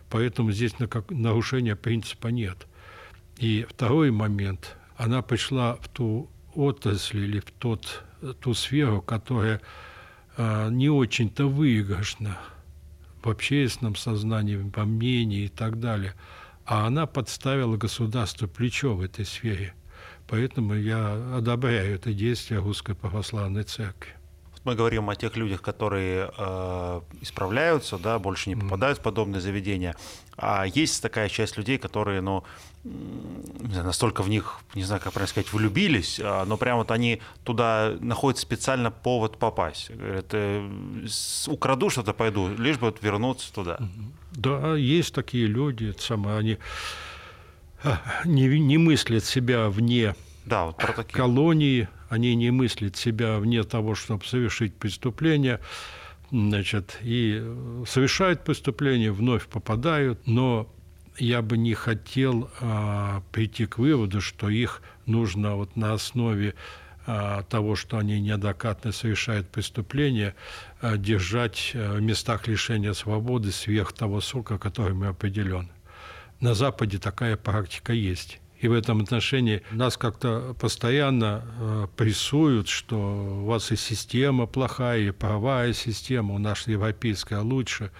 Поэтому 0.08 0.50
здесь 0.50 0.72
нарушения 1.10 1.76
принципа 1.76 2.28
нет. 2.28 2.66
И 3.36 3.66
второй 3.68 4.10
момент, 4.10 4.78
она 4.96 5.20
пришла 5.20 5.76
в 5.76 5.88
ту 5.88 6.30
отрасль 6.54 7.18
или 7.18 7.40
в 7.40 7.50
тот, 7.50 8.02
ту 8.40 8.54
сферу, 8.54 9.02
которая 9.02 9.60
э, 10.38 10.70
не 10.70 10.88
очень-то 10.88 11.50
выигрышна 11.50 12.38
в 13.22 13.28
общественном 13.28 13.94
сознании, 13.94 14.56
во 14.56 14.86
мнении 14.86 15.44
и 15.44 15.48
так 15.48 15.78
далее– 15.80 16.14
а 16.66 16.86
она 16.86 17.06
подставила 17.06 17.76
государству 17.76 18.48
плечо 18.48 18.94
в 18.94 19.00
этой 19.00 19.24
сфере. 19.24 19.74
Поэтому 20.28 20.74
я 20.74 21.36
одобряю 21.36 21.94
это 21.94 22.12
действие 22.12 22.60
Русской 22.60 22.94
Православной 22.94 23.62
Церкви. 23.62 24.12
Мы 24.64 24.74
говорим 24.74 25.08
о 25.08 25.14
тех 25.14 25.36
людях, 25.36 25.62
которые 25.62 26.28
э, 26.36 27.00
исправляются, 27.20 27.98
да, 27.98 28.18
больше 28.18 28.48
не 28.48 28.56
попадают 28.56 28.98
mm. 28.98 29.00
в 29.00 29.04
подобные 29.04 29.40
заведения. 29.40 29.94
А 30.36 30.66
есть 30.66 31.00
такая 31.00 31.28
часть 31.28 31.56
людей, 31.56 31.78
которые, 31.78 32.20
ну, 32.20 32.42
не 32.82 33.70
знаю, 33.70 33.86
настолько 33.86 34.24
в 34.24 34.28
них, 34.28 34.58
не 34.74 34.82
знаю, 34.82 35.00
как 35.00 35.12
правильно 35.12 35.30
сказать, 35.30 35.52
влюбились, 35.52 36.20
а, 36.20 36.44
но 36.46 36.56
прям 36.56 36.78
вот 36.78 36.90
они 36.90 37.22
туда 37.44 37.96
находят 38.00 38.40
специально 38.40 38.90
повод 38.90 39.38
попасть. 39.38 39.92
Говорят, 39.92 40.26
э, 40.32 40.68
украду 41.46 41.88
что-то, 41.88 42.12
пойду, 42.12 42.48
лишь 42.48 42.78
бы 42.78 42.86
вот 42.86 43.00
вернуться 43.02 43.52
туда. 43.52 43.78
Да, 44.32 44.74
есть 44.76 45.14
такие 45.14 45.46
люди, 45.46 45.94
самые, 45.98 46.38
они 46.38 46.58
а, 47.82 48.00
не, 48.24 48.58
не 48.58 48.78
мыслят 48.78 49.24
себя 49.24 49.68
вне 49.68 50.14
да, 50.44 50.66
вот 50.66 50.76
про 50.76 50.92
такие. 50.92 51.16
колонии, 51.16 51.88
они 52.08 52.34
не 52.34 52.50
мыслят 52.50 52.96
себя 52.96 53.38
вне 53.38 53.62
того, 53.64 53.94
чтобы 53.94 54.24
совершить 54.24 54.74
преступление, 54.74 55.60
значит, 56.30 56.98
и 57.02 57.42
совершают 57.86 58.44
преступление, 58.44 59.12
вновь 59.12 59.46
попадают, 59.46 60.26
но 60.26 60.68
я 61.18 61.42
бы 61.42 61.56
не 61.56 61.74
хотел 61.74 62.50
а, 62.60 63.22
прийти 63.32 63.66
к 63.66 63.78
выводу, 63.78 64.20
что 64.20 64.48
их 64.48 64.82
нужно 65.06 65.56
вот 65.56 65.76
на 65.76 65.92
основе 65.92 66.54
того, 67.48 67.76
что 67.76 67.98
они 67.98 68.20
неоднократно 68.20 68.90
совершают 68.90 69.48
преступления, 69.48 70.34
а, 70.80 70.96
держать 70.96 71.72
а, 71.74 71.94
в 71.94 72.02
местах 72.02 72.48
лишения 72.48 72.92
свободы 72.94 73.52
сверх 73.52 73.92
того 73.92 74.20
срока, 74.20 74.58
который 74.58 74.94
мы 74.94 75.06
определен. 75.08 75.70
На 76.40 76.54
Западе 76.54 76.98
такая 76.98 77.36
практика 77.36 77.92
есть. 77.92 78.40
И 78.58 78.68
в 78.68 78.72
этом 78.72 79.00
отношении 79.02 79.62
нас 79.70 79.96
как-то 79.96 80.56
постоянно 80.58 81.44
э, 81.44 81.86
прессуют, 81.94 82.68
что 82.68 82.96
у 82.96 83.44
вас 83.44 83.70
и 83.70 83.76
система 83.76 84.46
плохая, 84.46 85.00
и 85.00 85.10
правовая 85.10 85.74
система, 85.74 86.34
у 86.34 86.38
нас 86.38 86.66
европейская 86.66 87.40
лучше. 87.40 87.90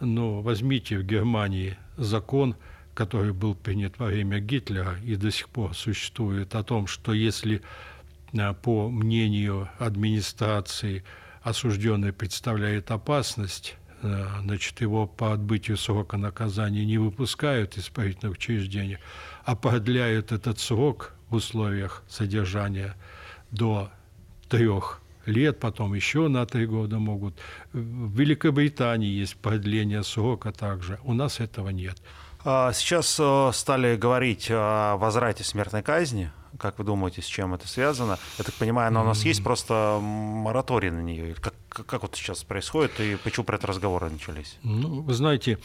Но 0.00 0.40
возьмите 0.40 0.98
в 0.98 1.04
Германии 1.04 1.76
закон, 1.98 2.56
который 2.94 3.32
был 3.32 3.54
принят 3.54 3.98
во 3.98 4.06
время 4.06 4.40
Гитлера 4.40 4.96
и 5.04 5.16
до 5.16 5.30
сих 5.30 5.50
пор 5.50 5.74
существует, 5.74 6.54
о 6.54 6.62
том, 6.62 6.86
что 6.86 7.12
если 7.12 7.56
э, 7.56 7.60
по 8.52 8.90
мнению 8.90 9.68
администрации 9.78 11.04
осужденный 11.42 12.12
представляет 12.12 12.90
опасность, 12.90 13.76
э, 14.02 14.26
значит, 14.42 14.80
его 14.80 15.06
по 15.06 15.32
отбытию 15.32 15.76
срока 15.76 16.16
наказания 16.16 16.84
не 16.84 16.98
выпускают 16.98 17.76
из 17.76 17.84
исправительных 17.84 18.32
учреждений, 18.32 18.98
а 19.44 19.54
продляют 19.54 20.32
этот 20.32 20.58
срок 20.58 21.14
в 21.28 21.36
условиях 21.36 22.02
содержания 22.08 22.96
до 23.50 23.90
трех 24.48 25.00
лет, 25.26 25.60
потом 25.60 25.94
еще 25.94 26.28
на 26.28 26.44
три 26.44 26.66
года 26.66 26.98
могут. 26.98 27.38
В 27.72 28.18
Великобритании 28.18 29.08
есть 29.08 29.36
продление 29.36 30.02
срока 30.02 30.50
также. 30.50 30.98
У 31.04 31.14
нас 31.14 31.40
этого 31.40 31.68
нет. 31.68 32.02
А, 32.44 32.72
сейчас 32.72 33.16
э, 33.20 33.50
стали 33.54 33.96
говорить 33.96 34.48
о 34.50 34.96
возврате 34.96 35.44
смертной 35.44 35.82
казни. 35.82 36.30
Как 36.58 36.78
вы 36.78 36.84
думаете, 36.84 37.22
с 37.22 37.26
чем 37.26 37.54
это 37.54 37.66
связано? 37.66 38.18
Я 38.38 38.44
так 38.44 38.54
понимаю, 38.54 38.88
она 38.88 39.02
у 39.02 39.04
нас 39.04 39.24
есть 39.24 39.42
просто 39.42 39.98
мораторий 40.00 40.90
на 40.90 41.00
нее. 41.00 41.34
Как, 41.34 41.54
как 41.68 42.02
вот 42.02 42.14
сейчас 42.14 42.44
происходит 42.44 43.00
и 43.00 43.16
почему 43.16 43.44
про 43.44 43.56
это 43.56 43.66
разговоры 43.66 44.08
начались? 44.10 44.58
Ну, 44.62 45.02
вы 45.02 45.14
знаете, 45.14 45.58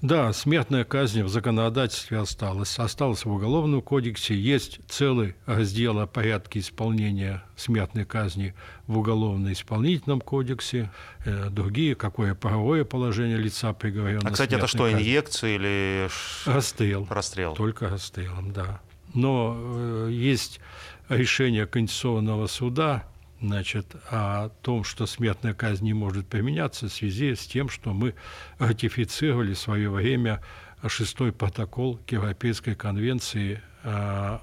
да, 0.00 0.32
смертная 0.32 0.84
казнь 0.84 1.22
в 1.22 1.28
законодательстве 1.28 2.18
осталась. 2.18 2.78
Осталась 2.78 3.24
в 3.24 3.30
Уголовном 3.30 3.82
кодексе. 3.82 4.34
Есть 4.34 4.80
целый 4.88 5.36
раздел 5.46 5.98
о 5.98 6.06
порядке 6.06 6.60
исполнения 6.60 7.44
смертной 7.56 8.04
казни 8.04 8.54
в 8.86 8.98
Уголовно-исполнительном 8.98 10.20
кодексе. 10.20 10.90
Э, 11.24 11.50
другие, 11.50 11.94
какое 11.94 12.34
правовое 12.34 12.84
положение 12.84 13.36
лица 13.36 13.72
приговоренного. 13.72 14.28
А, 14.28 14.32
кстати, 14.32 14.54
это 14.54 14.66
что, 14.66 14.84
казни. 14.84 15.02
инъекции 15.02 15.54
или... 15.54 16.08
Расстрел. 16.46 17.06
Расстрел. 17.10 17.54
Только 17.54 17.88
расстрелом, 17.88 18.52
да 18.52 18.80
но 19.14 19.56
э, 19.56 20.08
есть 20.12 20.60
решение 21.08 21.66
Конституционного 21.66 22.46
суда 22.46 23.04
значит, 23.40 23.86
о 24.10 24.50
том, 24.62 24.84
что 24.84 25.06
смертная 25.06 25.54
казнь 25.54 25.84
не 25.84 25.94
может 25.94 26.26
применяться 26.26 26.88
в 26.88 26.92
связи 26.92 27.34
с 27.34 27.46
тем, 27.46 27.68
что 27.68 27.92
мы 27.92 28.14
ратифицировали 28.58 29.54
в 29.54 29.58
свое 29.58 29.90
время 29.90 30.42
шестой 30.88 31.32
протокол 31.32 31.98
к 32.06 32.12
Европейской 32.12 32.74
конвенции 32.74 33.62
э, 33.82 33.88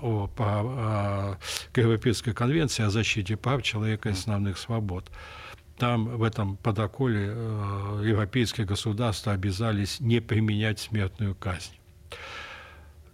о, 0.01 0.29
о, 0.37 1.37
к 1.71 1.77
Европейской 1.77 2.33
конвенции 2.33 2.83
о 2.83 2.89
защите 2.89 3.37
прав 3.37 3.63
человека 3.63 4.09
и 4.09 4.13
основных 4.13 4.57
свобод. 4.57 5.09
Там 5.77 6.05
в 6.17 6.23
этом 6.23 6.57
протоколе 6.57 7.29
э, 7.29 8.01
европейские 8.05 8.65
государства 8.65 9.33
обязались 9.33 9.99
не 9.99 10.19
применять 10.19 10.79
смертную 10.79 11.35
казнь. 11.35 11.73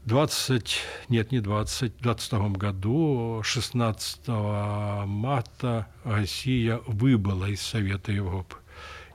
20, 0.05 0.79
нет, 1.07 1.31
не 1.31 1.39
20, 1.39 1.93
в 1.93 2.01
22 2.01 2.49
году, 2.49 3.41
16 3.43 4.27
марта 4.27 5.87
Россия 6.03 6.81
выбыла 6.87 7.45
из 7.45 7.61
Совета 7.61 8.11
Европы. 8.11 8.57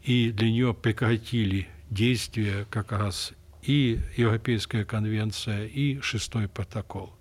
И 0.02 0.30
для 0.30 0.50
нее 0.50 0.72
прекратили 0.72 1.68
действие 1.90 2.66
как 2.70 2.92
раз 2.92 3.32
и 3.62 4.00
Европейская 4.16 4.86
конвенция, 4.86 5.66
и 5.66 6.00
шестой 6.00 6.48
протокол. 6.48 7.12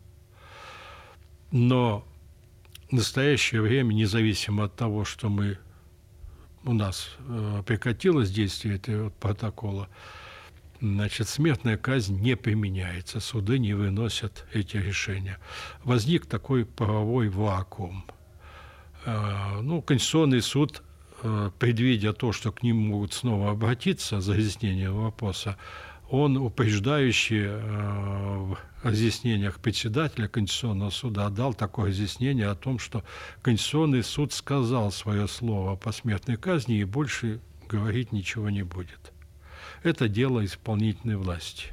Но 1.52 2.08
в 2.90 2.94
настоящее 2.94 3.62
время, 3.62 3.94
независимо 3.94 4.66
от 4.66 4.76
того, 4.76 5.04
что 5.04 5.28
мы, 5.28 5.58
у 6.64 6.72
нас 6.72 7.10
э, 7.20 7.64
прекратилось 7.66 8.32
действие 8.32 8.76
этого 8.76 9.10
протокола, 9.10 9.90
значит, 10.82 11.28
смертная 11.28 11.78
казнь 11.78 12.20
не 12.20 12.36
применяется, 12.36 13.20
суды 13.20 13.60
не 13.60 13.74
выносят 13.74 14.46
эти 14.54 14.78
решения. 14.78 15.40
Возник 15.84 16.26
такой 16.26 16.66
правовой 16.66 17.30
вакуум. 17.30 18.06
А, 19.06 19.62
ну, 19.62 19.82
Конституционный 19.82 20.42
суд 20.42 20.84
э, 21.24 21.52
предвидя 21.60 22.14
то, 22.14 22.32
что 22.32 22.52
к 22.52 22.64
ним 22.64 22.78
могут 22.78 23.14
снова 23.14 23.52
обратиться 23.52 24.22
за 24.22 24.34
разъяснением 24.34 24.96
вопроса, 24.96 25.58
он 26.10 26.38
упреждающе 26.38 27.48
э, 27.50 28.38
в 28.38 28.58
разъяснениях 28.84 29.60
председателя 29.60 30.28
Конституционного 30.28 30.90
суда 30.90 31.30
дал 31.30 31.54
такое 31.54 31.90
разъяснение 31.90 32.48
о 32.48 32.56
том, 32.56 32.80
что 32.80 33.04
Конституционный 33.42 34.04
суд 34.04 34.32
сказал 34.32 34.92
свое 34.92 35.28
слово 35.28 35.76
по 35.76 35.92
смертной 35.92 36.38
казни 36.38 36.78
и 36.78 36.86
больше 36.86 37.42
говорить 37.68 38.12
ничего 38.12 38.50
не 38.50 38.64
будет. 38.64 39.12
Это 39.84 40.08
дело 40.08 40.44
исполнительной 40.44 41.18
власти. 41.18 41.68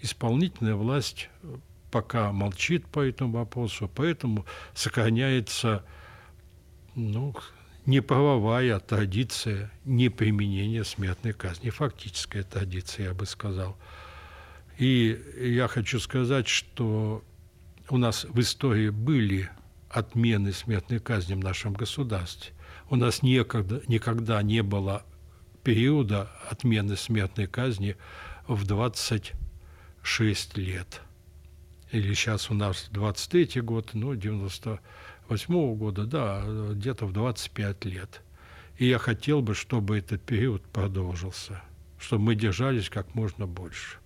Исполнительная 0.00 0.74
власть 0.74 1.28
пока 1.90 2.32
молчит 2.32 2.86
по 2.86 3.00
этому 3.00 3.32
вопросу, 3.38 3.90
поэтому 3.92 4.46
сохраняется 4.74 5.84
ну, 6.94 7.34
неправовая 7.86 8.78
традиция 8.78 9.70
неприменения 9.84 10.84
смертной 10.84 11.32
казни, 11.32 11.70
фактическая 11.70 12.42
традиция, 12.42 13.08
я 13.08 13.14
бы 13.14 13.26
сказал. 13.26 13.76
И 14.78 15.20
я 15.38 15.68
хочу 15.68 16.00
сказать, 16.00 16.48
что 16.48 17.22
у 17.90 17.98
нас 17.98 18.24
в 18.24 18.38
истории 18.40 18.88
были 18.88 19.50
отмены 19.90 20.52
смертной 20.52 21.00
казни 21.00 21.34
в 21.34 21.40
нашем 21.40 21.74
государстве. 21.74 22.52
У 22.88 22.96
нас 22.96 23.22
никогда, 23.22 23.80
никогда 23.88 24.42
не 24.42 24.62
было 24.62 25.04
периода 25.62 26.30
отмены 26.48 26.96
смертной 26.96 27.46
казни 27.46 27.96
в 28.48 28.66
26 28.66 30.56
лет. 30.58 31.00
Или 31.92 32.14
сейчас 32.14 32.50
у 32.50 32.54
нас 32.54 32.88
23 32.92 33.60
год, 33.60 33.90
ну, 33.94 34.14
98 34.14 35.54
-го 35.54 35.74
года, 35.76 36.04
да, 36.06 36.44
где-то 36.72 37.06
в 37.06 37.12
25 37.12 37.84
лет. 37.84 38.22
И 38.78 38.86
я 38.86 38.98
хотел 38.98 39.42
бы, 39.42 39.54
чтобы 39.54 39.98
этот 39.98 40.22
период 40.22 40.62
продолжился, 40.62 41.62
чтобы 41.98 42.24
мы 42.24 42.34
держались 42.34 42.88
как 42.88 43.14
можно 43.14 43.46
больше. 43.46 43.99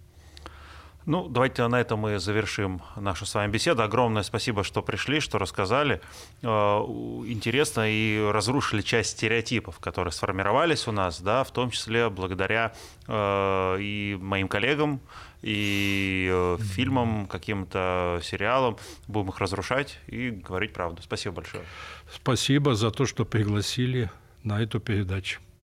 Ну, 1.07 1.29
давайте 1.29 1.67
на 1.69 1.81
этом 1.81 2.01
мы 2.01 2.19
завершим 2.19 2.81
нашу 2.97 3.27
с 3.27 3.35
вами 3.35 3.51
беседу. 3.51 3.83
Огромное 3.83 4.23
спасибо, 4.23 4.65
что 4.65 4.81
пришли, 4.81 5.21
что 5.21 5.39
рассказали. 5.39 6.01
Э, 6.43 6.47
интересно 6.47 7.85
и 7.87 8.31
разрушили 8.33 8.81
часть 8.81 9.11
стереотипов, 9.11 9.79
которые 9.81 10.13
сформировались 10.13 10.89
у 10.89 10.93
нас, 10.93 11.21
да, 11.21 11.45
в 11.45 11.51
том 11.51 11.71
числе 11.71 12.09
благодаря 12.09 12.73
э, 13.07 13.77
и 13.81 14.19
моим 14.19 14.49
коллегам, 14.49 15.01
и 15.43 16.31
э, 16.33 16.57
фильмам, 16.63 17.27
каким-то 17.27 18.21
сериалам. 18.23 18.79
Будем 19.07 19.29
их 19.29 19.39
разрушать 19.41 19.99
и 20.07 20.31
говорить 20.31 20.73
правду. 20.73 21.03
Спасибо 21.03 21.37
большое. 21.37 21.65
Спасибо 22.11 22.75
за 22.75 22.91
то, 22.91 23.05
что 23.05 23.27
пригласили 23.27 24.11
на 24.43 24.63
эту 24.63 24.81
передачу. 24.81 25.45